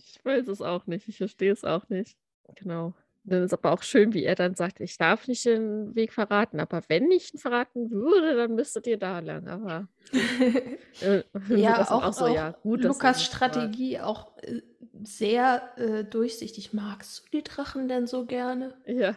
Ich 0.06 0.24
weiß 0.24 0.48
es 0.48 0.60
auch 0.62 0.86
nicht. 0.86 1.08
Ich 1.08 1.18
verstehe 1.18 1.52
es 1.52 1.64
auch 1.64 1.88
nicht. 1.88 2.16
Genau. 2.56 2.94
Dann 3.24 3.44
ist 3.44 3.52
aber 3.52 3.72
auch 3.72 3.82
schön, 3.82 4.14
wie 4.14 4.24
er 4.24 4.34
dann 4.34 4.56
sagt, 4.56 4.80
ich 4.80 4.98
darf 4.98 5.28
nicht 5.28 5.44
den 5.44 5.94
Weg 5.94 6.12
verraten, 6.12 6.58
aber 6.58 6.82
wenn 6.88 7.10
ich 7.12 7.32
ihn 7.32 7.38
verraten 7.38 7.90
würde, 7.90 8.34
dann 8.34 8.54
müsstet 8.56 8.86
ihr 8.88 8.98
da 8.98 9.20
lang. 9.20 9.46
Aber 9.46 9.88
äh, 11.00 11.22
Ja, 11.48 11.82
auch, 11.82 12.02
auch 12.02 12.12
so, 12.12 12.24
auch 12.24 12.34
ja, 12.34 12.50
gut, 12.62 12.82
Lukas. 12.82 13.24
Strategie 13.24 14.00
auch 14.00 14.36
äh, 14.38 14.62
sehr 15.04 15.62
äh, 15.76 16.04
durchsichtig. 16.04 16.72
Magst 16.72 17.24
du 17.26 17.38
die 17.38 17.44
Drachen 17.44 17.86
denn 17.88 18.06
so 18.06 18.26
gerne? 18.26 18.74
Ja. 18.86 19.14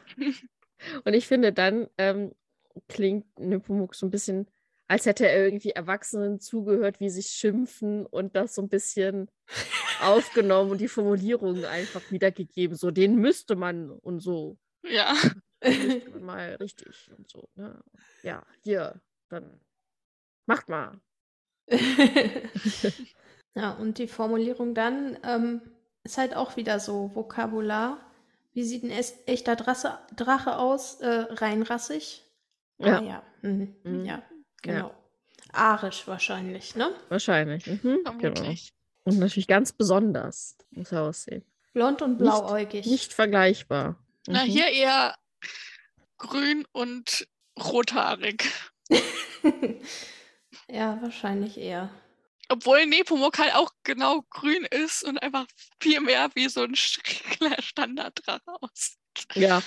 Und 1.04 1.14
ich 1.14 1.26
finde, 1.26 1.52
dann 1.52 1.88
ähm, 1.98 2.34
klingt 2.88 3.40
Nepomuk 3.40 3.96
so 3.96 4.06
ein 4.06 4.12
bisschen, 4.12 4.48
als 4.88 5.06
hätte 5.06 5.28
er 5.28 5.44
irgendwie 5.44 5.72
Erwachsenen 5.72 6.40
zugehört, 6.40 7.00
wie 7.00 7.10
sie 7.10 7.24
schimpfen 7.24 8.06
und 8.06 8.36
das 8.36 8.56
so 8.56 8.62
ein 8.62 8.70
bisschen 8.70 9.30
aufgenommen 10.02 10.72
und 10.72 10.80
die 10.80 10.88
Formulierungen 10.88 11.66
einfach 11.66 12.12
wiedergegeben. 12.12 12.78
So, 12.78 12.92
den 12.92 13.16
müsste 13.16 13.56
man 13.56 13.90
und 13.92 14.20
so. 14.20 14.58
Ja. 14.84 15.16
Mal 16.20 16.56
richtig 16.56 17.10
und 17.18 17.30
so. 17.30 17.50
Ne? 17.56 17.82
Ja, 18.22 18.46
hier, 18.64 19.02
dann 19.30 19.60
macht 20.46 20.70
mal. 20.70 21.00
ja, 23.56 23.72
und 23.72 23.98
die 23.98 24.08
Formulierung 24.08 24.76
dann 24.76 25.18
ähm, 25.24 25.62
ist 26.04 26.20
halt 26.20 26.36
auch 26.36 26.58
wieder 26.58 26.80
so 26.80 27.16
Vokabular. 27.16 28.00
Wie 28.54 28.64
sieht 28.64 28.84
ein 28.84 28.92
echter 28.92 29.56
Drasse, 29.56 29.98
Drache 30.16 30.58
aus? 30.58 31.02
Äh, 31.02 31.26
reinrassig? 31.30 32.24
Ja. 32.78 33.00
Ah, 33.00 33.02
ja. 33.02 33.24
Mhm. 33.42 33.76
Mhm. 33.84 34.06
ja, 34.06 34.22
genau. 34.74 34.94
Arisch 35.52 36.08
wahrscheinlich, 36.08 36.76
ne? 36.76 36.94
Wahrscheinlich. 37.10 37.66
Mhm, 37.68 38.00
genau. 38.20 38.54
Und 39.04 39.20
natürlich 39.20 39.48
ganz 39.48 39.72
besonders 39.72 40.58
muss 40.72 40.92
er 40.92 41.04
aussehen. 41.04 41.44
Blond 41.74 42.02
und 42.02 42.20
Nicht- 42.20 42.32
blauäugig. 42.32 42.86
Nicht 42.86 43.14
vergleichbar. 43.14 43.96
Na, 44.28 44.44
Mhm. 44.44 44.50
hier 44.50 44.68
eher 44.68 45.16
grün 46.18 46.66
und 46.72 47.28
rothaarig. 47.58 48.46
ja, 50.68 50.98
wahrscheinlich 51.02 51.58
eher. 51.58 51.90
Obwohl 52.50 52.86
Nepomuk 52.86 53.40
halt 53.40 53.56
auch 53.56 53.72
genau 53.84 54.24
grün 54.30 54.66
ist 54.70 55.04
und 55.04 55.18
einfach 55.20 55.46
viel 55.80 56.00
mehr 56.02 56.30
wie 56.36 56.48
so 56.48 56.62
ein 56.64 56.76
schräger 56.76 57.62
Standarddrache 57.62 58.42
aussieht. 58.62 58.98
Ja, 59.34 59.62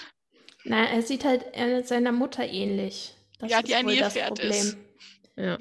Na, 0.65 0.85
er 0.87 1.03
sieht 1.03 1.25
halt 1.25 1.45
seiner 1.89 2.13
Mutter 2.13 2.45
ähnlich. 2.47 3.15
Das 3.39 3.51
Ja, 3.51 3.63
die 3.63 3.75
ein 3.75 3.87
Nilpferd 3.87 4.39
ist. 4.41 4.77
Ja. 5.39 5.59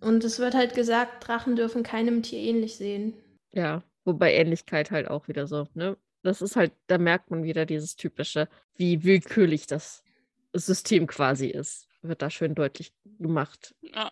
Und 0.00 0.24
es 0.24 0.38
wird 0.38 0.54
halt 0.54 0.74
gesagt, 0.74 1.28
Drachen 1.28 1.54
dürfen 1.54 1.82
keinem 1.82 2.22
Tier 2.22 2.38
ähnlich 2.38 2.76
sehen. 2.76 3.12
Ja, 3.52 3.82
wobei 4.04 4.34
Ähnlichkeit 4.34 4.90
halt 4.90 5.08
auch 5.08 5.28
wieder 5.28 5.46
so, 5.46 5.66
ne? 5.74 5.96
Das 6.22 6.42
ist 6.42 6.56
halt, 6.56 6.72
da 6.88 6.98
merkt 6.98 7.30
man 7.30 7.44
wieder 7.44 7.66
dieses 7.66 7.96
typische, 7.96 8.48
wie 8.74 9.04
willkürlich 9.04 9.66
das 9.66 10.02
System 10.54 11.06
quasi 11.06 11.46
ist. 11.48 11.88
Wird 12.02 12.22
da 12.22 12.30
schön 12.30 12.54
deutlich 12.54 12.94
gemacht. 13.18 13.74
Ja. 13.82 14.10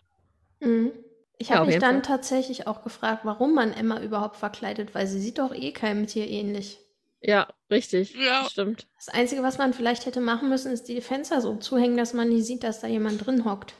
Mhm. 0.60 0.92
Ich 1.38 1.50
Ja, 1.50 1.58
habe 1.58 1.62
auf 1.62 1.66
mich 1.68 1.78
dann 1.78 1.96
Fall. 1.96 2.02
tatsächlich 2.02 2.66
auch 2.66 2.82
gefragt, 2.82 3.24
warum 3.24 3.54
man 3.54 3.72
Emma 3.72 4.00
überhaupt 4.02 4.36
verkleidet, 4.36 4.94
weil 4.94 5.06
sie 5.06 5.20
sieht 5.20 5.38
doch 5.38 5.54
eh 5.54 5.72
keinem 5.72 6.06
Tier 6.06 6.28
ähnlich. 6.28 6.80
Ja, 7.20 7.48
richtig. 7.70 8.14
Ja. 8.14 8.48
Stimmt. 8.48 8.86
Das 8.96 9.08
Einzige, 9.08 9.42
was 9.42 9.58
man 9.58 9.72
vielleicht 9.72 10.06
hätte 10.06 10.20
machen 10.20 10.48
müssen, 10.48 10.72
ist 10.72 10.88
die 10.88 11.00
Fenster 11.00 11.40
so 11.40 11.56
zuhängen, 11.56 11.96
dass 11.96 12.12
man 12.14 12.28
nicht 12.28 12.44
sieht, 12.44 12.64
dass 12.64 12.80
da 12.80 12.86
jemand 12.86 13.24
drin 13.26 13.44
hockt. 13.44 13.74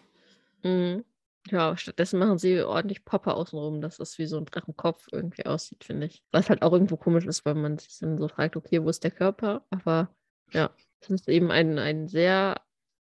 Mhm. 0.65 1.05
Ja, 1.51 1.77
stattdessen 1.77 2.19
machen 2.19 2.39
sie 2.39 2.63
ordentlich 2.63 3.05
Poppe 3.05 3.35
außenrum, 3.35 3.83
dass 3.83 3.99
das 3.99 4.19
wie 4.19 4.27
so 4.27 4.39
ein 4.39 4.47
Drachenkopf 4.47 5.09
irgendwie 5.13 5.45
aussieht, 5.45 5.85
finde 5.85 6.07
ich. 6.07 6.25
Was 6.33 6.49
halt 6.49 6.63
auch 6.63 6.73
irgendwo 6.73 6.97
komisch 6.97 7.27
ist, 7.27 7.45
weil 7.45 7.55
man 7.55 7.77
sich 7.77 7.99
dann 7.99 8.17
so 8.19 8.29
fragt, 8.29 8.57
okay, 8.57 8.83
wo 8.83 8.89
ist 8.89 9.05
der 9.05 9.11
Körper? 9.11 9.67
Aber 9.69 10.15
ja, 10.53 10.71
es 11.01 11.11
ist 11.11 11.29
eben 11.29 11.51
ein, 11.51 11.79
ein 11.79 12.09
sehr 12.09 12.63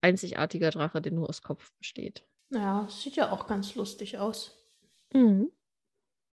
einzigartiger 0.01 0.71
Drache, 0.71 1.03
der 1.03 1.13
nur 1.13 1.29
aus 1.29 1.43
Kopf 1.43 1.73
besteht. 1.79 2.27
Ja, 2.51 2.89
sieht 2.89 3.17
ja 3.17 3.31
auch 3.31 3.47
ganz 3.47 3.75
lustig 3.75 4.19
aus. 4.19 4.59
Mhm. 5.13 5.53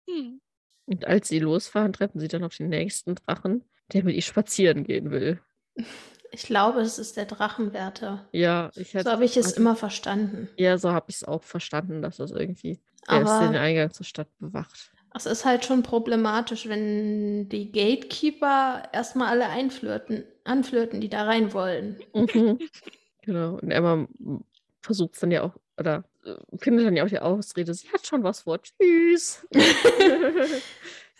Hm. 0.08 0.39
Und 0.86 1.06
als 1.06 1.27
sie 1.27 1.39
losfahren, 1.39 1.93
treffen 1.93 2.19
sie 2.19 2.27
dann 2.27 2.43
auf 2.43 2.56
den 2.56 2.69
nächsten 2.69 3.15
Drachen, 3.15 3.63
der 3.91 4.03
mit 4.03 4.15
ihr 4.15 4.21
spazieren 4.21 4.84
gehen 4.84 5.10
will. 5.12 5.41
Ich 6.32 6.44
glaube, 6.44 6.82
es 6.82 7.00
ist 7.00 7.16
der 7.18 7.26
Drachenwärter. 7.26 8.28
Ja, 8.32 8.70
ich 8.76 8.92
So 8.92 9.00
hätte. 9.00 9.12
habe 9.12 9.26
ich 9.26 9.38
es 9.38 9.46
also- 9.48 9.58
immer 9.62 9.76
verstanden. 9.76 10.50
Ja, 10.58 10.78
so 10.78 10.92
habe 10.92 11.06
ich 11.10 11.16
es 11.18 11.24
auch 11.24 11.44
verstanden, 11.44 12.02
dass 12.02 12.18
das 12.18 12.32
irgendwie. 12.32 12.80
Er 13.08 13.22
ist 13.22 13.28
den 13.40 13.48
Aber 13.50 13.60
Eingang 13.62 13.92
zur 13.92 14.06
Stadt 14.06 14.28
bewacht. 14.40 14.92
es 15.16 15.26
ist 15.26 15.46
halt 15.46 15.63
schon 15.66 15.82
problematisch, 15.84 16.68
wenn 16.68 17.48
die 17.50 17.72
Gatekeeper 17.72 18.84
erstmal 18.92 19.30
alle 19.30 19.48
einflirten, 19.48 20.26
anflirten, 20.44 21.00
die 21.02 21.10
da 21.10 21.24
rein 21.24 21.54
wollen. 21.54 21.98
Mhm. 22.13 22.60
genau. 23.22 23.56
Und 23.62 23.72
Emma 23.72 24.08
versucht 24.82 25.13
es 25.16 25.22
dann 25.22 25.32
ja 25.32 25.44
auch, 25.44 25.56
oder 25.78 26.04
äh, 26.26 26.36
findet 26.58 26.86
dann 26.86 26.96
ja 26.98 27.06
auch 27.06 27.10
die 27.10 27.20
Ausrede, 27.20 27.74
sie 27.74 27.90
hat 27.94 28.06
schon 28.06 28.24
was 28.24 28.42
vor. 28.42 28.60
Tschüss. 28.62 29.46
ich 29.52 29.60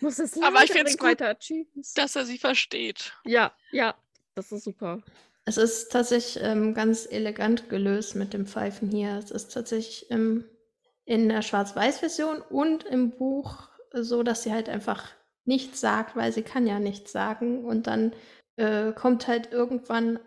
muss 0.00 0.18
jetzt 0.18 0.42
Aber 0.42 0.62
ich 0.64 0.70
find's 0.72 0.96
direkt 0.96 0.98
gut, 0.98 1.08
weiter. 1.08 1.38
Tschüss. 1.38 1.94
Dass 1.94 2.14
er 2.16 2.24
sie 2.26 2.38
versteht. 2.38 3.12
Ja, 3.24 3.52
ja, 3.72 3.94
das 4.38 4.52
ist 4.52 4.64
super. 4.64 5.02
Es 5.44 5.56
ist 5.56 5.90
tatsächlich 5.90 6.42
ähm, 6.44 6.74
ganz 6.74 7.06
elegant 7.10 7.68
gelöst 7.68 8.14
mit 8.14 8.32
dem 8.32 8.46
Pfeifen 8.46 8.90
hier. 8.90 9.16
Es 9.18 9.30
ist 9.30 9.52
tatsächlich 9.52 10.10
ähm, 10.10 10.44
in 11.04 11.28
der 11.28 11.42
Schwarz-Weiß-Version 11.42 12.40
und 12.42 12.84
im 12.84 13.10
Buch 13.10 13.68
so, 13.92 14.22
dass 14.22 14.42
sie 14.42 14.52
halt 14.52 14.68
einfach 14.68 15.08
nichts 15.44 15.80
sagt, 15.80 16.14
weil 16.14 16.32
sie 16.32 16.42
kann 16.42 16.66
ja 16.66 16.78
nichts 16.78 17.12
sagen. 17.12 17.64
Und 17.64 17.86
dann 17.86 18.12
äh, 18.56 18.92
kommt 18.92 19.26
halt 19.26 19.50
irgendwann, 19.50 20.20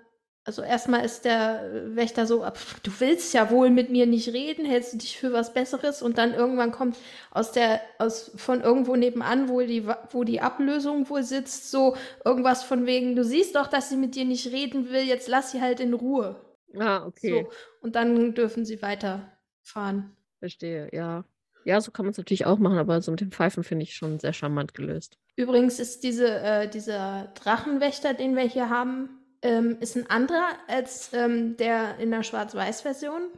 also 0.43 0.61
erstmal 0.63 1.05
ist 1.05 1.23
der 1.25 1.63
äh, 1.71 1.95
Wächter 1.95 2.25
so, 2.25 2.43
"Ah, 2.43 2.51
pf, 2.51 2.79
du 2.81 2.91
willst 2.99 3.33
ja 3.33 3.51
wohl 3.51 3.69
mit 3.69 3.89
mir 3.89 4.05
nicht 4.07 4.29
reden, 4.33 4.65
hältst 4.65 4.93
du 4.93 4.97
dich 4.97 5.17
für 5.17 5.33
was 5.33 5.53
Besseres? 5.53 6.01
Und 6.01 6.17
dann 6.17 6.33
irgendwann 6.33 6.71
kommt 6.71 6.97
aus 7.29 7.51
der, 7.51 7.81
aus 7.99 8.31
von 8.35 8.61
irgendwo 8.61 8.95
nebenan, 8.95 9.49
wo 9.49 9.61
die, 9.61 9.87
wo 10.09 10.23
die 10.23 10.41
Ablösung 10.41 11.09
wohl 11.09 11.23
sitzt, 11.23 11.69
so 11.69 11.95
irgendwas 12.25 12.63
von 12.63 12.85
wegen, 12.85 13.15
du 13.15 13.23
siehst 13.23 13.55
doch, 13.55 13.67
dass 13.67 13.89
sie 13.89 13.97
mit 13.97 14.15
dir 14.15 14.25
nicht 14.25 14.47
reden 14.51 14.89
will, 14.89 15.03
jetzt 15.03 15.27
lass 15.27 15.51
sie 15.51 15.61
halt 15.61 15.79
in 15.79 15.93
Ruhe. 15.93 16.35
Ah, 16.77 17.05
okay. 17.05 17.45
So. 17.45 17.51
Und 17.81 17.95
dann 17.95 18.33
dürfen 18.33 18.65
sie 18.65 18.81
weiterfahren. 18.81 20.15
Verstehe, 20.39 20.89
ja. 20.91 21.25
Ja, 21.63 21.79
so 21.79 21.91
kann 21.91 22.05
man 22.05 22.11
es 22.11 22.17
natürlich 22.17 22.45
auch 22.47 22.57
machen, 22.57 22.79
aber 22.79 23.01
so 23.01 23.11
mit 23.11 23.21
dem 23.21 23.31
Pfeifen 23.31 23.63
finde 23.63 23.83
ich 23.83 23.93
schon 23.93 24.19
sehr 24.19 24.33
charmant 24.33 24.73
gelöst. 24.73 25.19
Übrigens 25.35 25.79
ist 25.79 26.03
diese, 26.03 26.27
äh, 26.27 26.67
dieser 26.67 27.31
Drachenwächter, 27.35 28.15
den 28.15 28.35
wir 28.35 28.43
hier 28.43 28.69
haben, 28.69 29.20
ähm, 29.41 29.77
ist 29.79 29.95
ein 29.95 30.09
anderer 30.09 30.49
als 30.67 31.11
ähm, 31.13 31.57
der 31.57 31.97
in 31.97 32.11
der 32.11 32.23
Schwarz-Weiß-Version. 32.23 33.29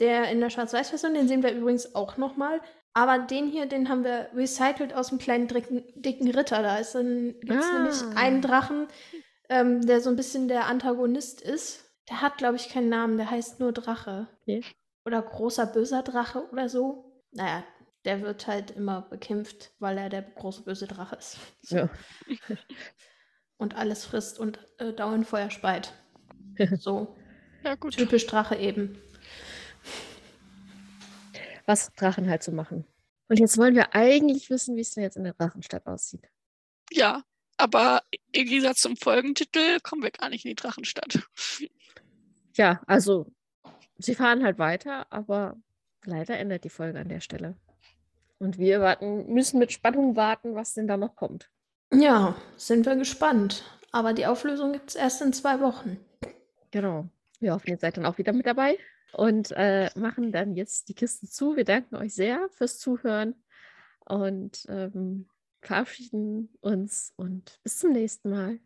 Der 0.00 0.30
in 0.30 0.40
der 0.40 0.50
Schwarz-Weiß-Version, 0.50 1.14
den 1.14 1.26
sehen 1.28 1.42
wir 1.42 1.52
übrigens 1.52 1.94
auch 1.94 2.16
nochmal. 2.16 2.60
Aber 2.94 3.18
den 3.18 3.48
hier, 3.48 3.66
den 3.66 3.88
haben 3.88 4.04
wir 4.04 4.28
recycelt 4.34 4.94
aus 4.94 5.08
dem 5.08 5.18
kleinen 5.18 5.46
dicken, 5.48 5.84
dicken 5.94 6.30
Ritter. 6.30 6.62
Da 6.62 6.78
ist 6.78 6.94
dann, 6.94 7.34
gibt 7.40 7.52
es 7.60 7.66
Ah. 7.66 7.72
nämlich 7.78 8.02
einen 8.16 8.42
Drachen, 8.42 8.88
ähm, 9.48 9.84
der 9.86 10.00
so 10.00 10.10
ein 10.10 10.16
bisschen 10.16 10.48
der 10.48 10.66
Antagonist 10.66 11.40
ist. 11.40 11.84
Der 12.08 12.22
hat, 12.22 12.38
glaube 12.38 12.56
ich, 12.56 12.68
keinen 12.70 12.88
Namen, 12.88 13.16
der 13.18 13.30
heißt 13.30 13.60
nur 13.60 13.72
Drache. 13.72 14.28
Okay. 14.42 14.64
Oder 15.04 15.22
großer 15.22 15.66
böser 15.66 16.02
Drache 16.02 16.48
oder 16.50 16.68
so. 16.68 17.22
Naja, 17.32 17.62
der 18.04 18.22
wird 18.22 18.46
halt 18.46 18.70
immer 18.72 19.02
bekämpft, 19.02 19.72
weil 19.78 19.98
er 19.98 20.08
der 20.08 20.22
große 20.22 20.62
böse 20.62 20.86
Drache 20.86 21.16
ist. 21.16 21.36
So. 21.62 21.76
Ja. 21.76 21.88
Und 23.58 23.76
alles 23.76 24.04
frisst 24.04 24.38
und 24.38 24.58
äh, 24.78 24.92
dauernd 24.92 25.26
Feuer 25.26 25.50
speit. 25.50 25.92
So, 26.80 27.16
Ja, 27.62 27.76
gut. 27.76 27.96
typisch 27.96 28.26
Drache 28.26 28.56
eben. 28.56 28.98
Was 31.66 31.92
Drachen 31.94 32.28
halt 32.28 32.42
so 32.42 32.50
machen. 32.50 32.84
Und 33.28 33.38
jetzt 33.38 33.58
wollen 33.58 33.76
wir 33.76 33.94
eigentlich 33.94 34.50
wissen, 34.50 34.74
wie 34.76 34.80
es 34.80 34.90
denn 34.92 35.02
jetzt 35.04 35.16
in 35.16 35.24
der 35.24 35.34
Drachenstadt 35.34 35.86
aussieht. 35.86 36.26
Ja, 36.90 37.22
aber 37.58 38.02
im 38.32 38.46
Gegensatz 38.46 38.78
zum 38.80 38.96
Folgentitel 38.96 39.78
kommen 39.82 40.02
wir 40.02 40.10
gar 40.10 40.30
nicht 40.30 40.44
in 40.44 40.50
die 40.50 40.54
Drachenstadt. 40.56 41.28
Ja, 42.56 42.80
also 42.86 43.30
sie 43.98 44.14
fahren 44.14 44.42
halt 44.42 44.58
weiter, 44.58 45.06
aber 45.12 45.56
leider 46.04 46.38
endet 46.38 46.64
die 46.64 46.70
Folge 46.70 46.98
an 46.98 47.08
der 47.08 47.20
Stelle. 47.20 47.56
Und 48.38 48.58
wir 48.58 48.80
warten, 48.80 49.32
müssen 49.32 49.58
mit 49.58 49.72
Spannung 49.72 50.16
warten, 50.16 50.54
was 50.54 50.72
denn 50.74 50.88
da 50.88 50.96
noch 50.96 51.14
kommt. 51.16 51.50
Ja, 51.92 52.36
sind 52.56 52.86
wir 52.86 52.96
gespannt. 52.96 53.64
Aber 53.92 54.12
die 54.12 54.26
Auflösung 54.26 54.72
gibt 54.72 54.90
es 54.90 54.96
erst 54.96 55.22
in 55.22 55.32
zwei 55.32 55.60
Wochen. 55.60 55.98
Genau. 56.70 57.08
Wir 57.40 57.54
hoffen, 57.54 57.70
ihr 57.70 57.78
seid 57.78 57.96
dann 57.96 58.06
auch 58.06 58.18
wieder 58.18 58.32
mit 58.32 58.46
dabei 58.46 58.78
und 59.12 59.52
äh, 59.52 59.90
machen 59.96 60.32
dann 60.32 60.54
jetzt 60.54 60.88
die 60.88 60.94
Kiste 60.94 61.28
zu. 61.28 61.56
Wir 61.56 61.64
danken 61.64 61.96
euch 61.96 62.14
sehr 62.14 62.48
fürs 62.50 62.78
Zuhören 62.78 63.34
und 64.04 64.66
ähm, 64.68 65.28
verabschieden 65.62 66.50
uns 66.60 67.12
und 67.16 67.60
bis 67.62 67.78
zum 67.78 67.92
nächsten 67.92 68.30
Mal. 68.30 68.58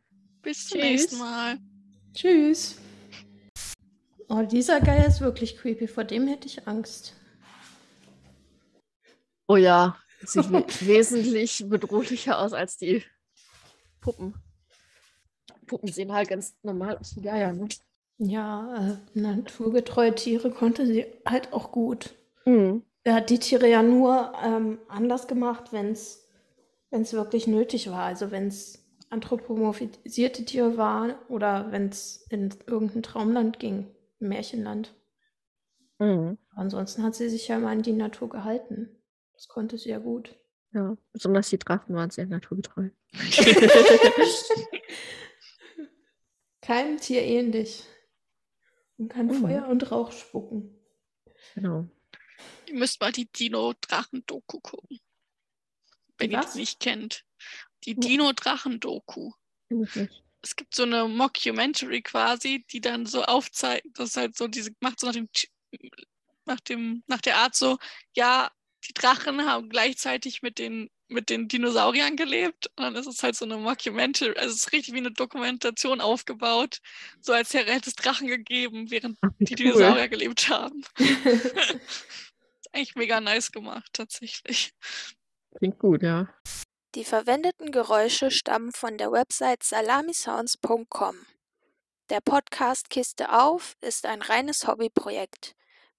Bis 0.43 0.69
zum 0.69 0.81
Tschüss. 0.81 0.91
nächsten 0.91 1.19
Mal. 1.19 1.59
Tschüss. 2.15 2.77
Oh, 4.29 4.43
dieser 4.43 4.81
Geier 4.81 5.07
ist 5.07 5.21
wirklich 5.21 5.57
creepy. 5.57 5.87
Vor 5.87 6.05
dem 6.05 6.27
hätte 6.27 6.47
ich 6.47 6.67
Angst. 6.67 7.15
Oh 9.47 9.57
ja, 9.57 9.97
sieht 10.25 10.51
we 10.51 10.65
wesentlich 10.87 11.65
bedrohlicher 11.69 12.39
aus 12.39 12.53
als 12.53 12.79
die 12.79 13.05
Puppen. 14.03 14.35
Puppen 15.67 15.91
sehen 15.91 16.13
halt 16.13 16.29
ganz 16.29 16.55
normal 16.63 16.99
aus 16.99 17.17
wie 17.17 17.23
Geier, 17.23 17.55
ne? 17.55 17.69
Ja, 18.19 18.93
äh, 19.15 19.19
naturgetreue 19.19 20.15
Tiere 20.15 20.51
konnte 20.51 20.87
sie 20.87 21.07
halt 21.27 21.53
auch 21.53 21.73
gut. 21.73 22.15
Mhm. 22.45 22.83
Er 23.05 23.15
hat 23.15 23.31
die 23.31 23.39
Tiere 23.39 23.69
ja 23.69 23.83
nur 23.83 24.33
ähm, 24.45 24.79
anders 24.89 25.27
gemacht, 25.27 25.73
wenn 25.73 25.93
es 25.93 26.29
wirklich 26.91 27.47
nötig 27.47 27.91
war. 27.91 28.03
Also 28.05 28.31
wenn 28.31 28.49
es 28.49 28.85
anthropomorphisierte 29.11 30.45
Tiere 30.45 30.77
waren 30.77 31.15
oder 31.29 31.73
wenn 31.73 31.89
es 31.89 32.27
in 32.31 32.51
irgendein 32.67 33.03
Traumland 33.03 33.59
ging, 33.59 33.89
ein 34.21 34.29
Märchenland. 34.29 34.95
Mhm. 35.99 36.39
Ansonsten 36.55 37.03
hat 37.03 37.15
sie 37.15 37.29
sich 37.29 37.49
ja 37.49 37.57
immer 37.57 37.71
an 37.71 37.83
die 37.83 37.93
Natur 37.93 38.29
gehalten. 38.29 39.03
Das 39.35 39.49
konnte 39.49 39.79
sie 39.79 39.91
ja 39.91 39.99
gut. 39.99 40.35
Ja, 40.75 40.97
besonders 41.13 41.51
die 41.51 41.59
Drachen 41.59 41.95
waren 41.95 42.11
sehr 42.11 42.27
naturgetreu. 42.27 42.89
Keinem 46.61 46.99
Tier 46.99 47.23
ähnlich. 47.23 47.85
Und 48.99 49.09
kann 49.09 49.27
Mhm. 49.27 49.41
Feuer 49.41 49.69
und 49.69 49.91
Rauch 49.91 50.13
spucken. 50.13 50.79
Genau. 51.55 51.89
Ihr 52.67 52.75
müsst 52.75 53.01
mal 53.01 53.13
die 53.13 53.27
Dino-Drachen-Doku 53.31 54.61
gucken. 54.61 55.01
Wenn 56.19 56.31
Die 56.31 56.37
ihr 56.37 56.43
was? 56.43 56.53
die 56.53 56.61
nicht 56.61 56.81
kennt. 56.81 57.25
Die 57.85 57.95
Dino-Drachen-Doku. 57.95 59.33
Es 60.43 60.57
gibt 60.57 60.75
so 60.75 60.83
eine 60.85 61.09
Mockumentary 61.09 62.03
quasi, 62.03 62.65
die 62.71 62.81
dann 62.81 63.07
so 63.07 63.23
aufzeigt, 63.25 63.87
das 63.95 64.11
ist 64.11 64.17
halt 64.17 64.37
so, 64.37 64.47
diese 64.49 64.71
macht 64.81 65.01
so 65.01 65.07
nach 65.07 65.15
dem, 65.15 65.29
Ch- 65.29 65.49
nach 66.45 66.61
dem, 66.61 67.03
nach 67.07 67.21
der 67.21 67.37
Art 67.39 67.55
so, 67.55 67.79
ja, 68.15 68.51
die 68.89 68.95
Drachen 68.95 69.47
haben 69.47 69.69
gleichzeitig 69.69 70.43
mit 70.43 70.59
den, 70.59 70.91
mit 71.09 71.31
den 71.31 71.49
Dinosauriern 71.49 72.17
gelebt. 72.17 72.69
Und 72.77 72.85
dann 72.85 72.97
ist 72.97 73.07
es 73.07 73.23
halt 73.23 73.37
so 73.37 73.45
eine 73.45 73.57
Mockumentary, 73.57 74.37
also 74.37 74.51
es 74.51 74.65
ist 74.65 74.73
richtig 74.73 74.95
wie 74.95 74.99
eine 74.99 75.13
Dokumentation 75.13 76.01
aufgebaut, 76.01 76.81
so 77.21 77.33
als 77.33 77.55
hätte 77.55 77.89
es 77.89 77.95
Drachen 77.95 78.27
gegeben, 78.27 78.91
während 78.91 79.19
die 79.39 79.53
cool. 79.53 79.57
Dinosaurier 79.57 80.09
gelebt 80.09 80.49
haben. 80.49 80.85
ist 80.99 82.73
eigentlich 82.73 82.95
mega 82.97 83.21
nice 83.21 83.53
gemacht, 83.53 83.91
tatsächlich. 83.93 84.73
Klingt 85.57 85.79
gut, 85.79 86.03
ja. 86.03 86.29
Die 86.95 87.05
verwendeten 87.05 87.71
Geräusche 87.71 88.31
stammen 88.31 88.73
von 88.73 88.99
der 88.99 89.13
Website 89.13 89.63
salamisounds.com. 89.63 91.17
Der 92.11 92.21
Podcast 92.21 92.91
Kiste 92.91 93.33
auf 93.33 93.77
ist 93.81 94.05
ein 94.05 94.21
reines 94.21 94.67
Hobbyprojekt. 94.67 95.55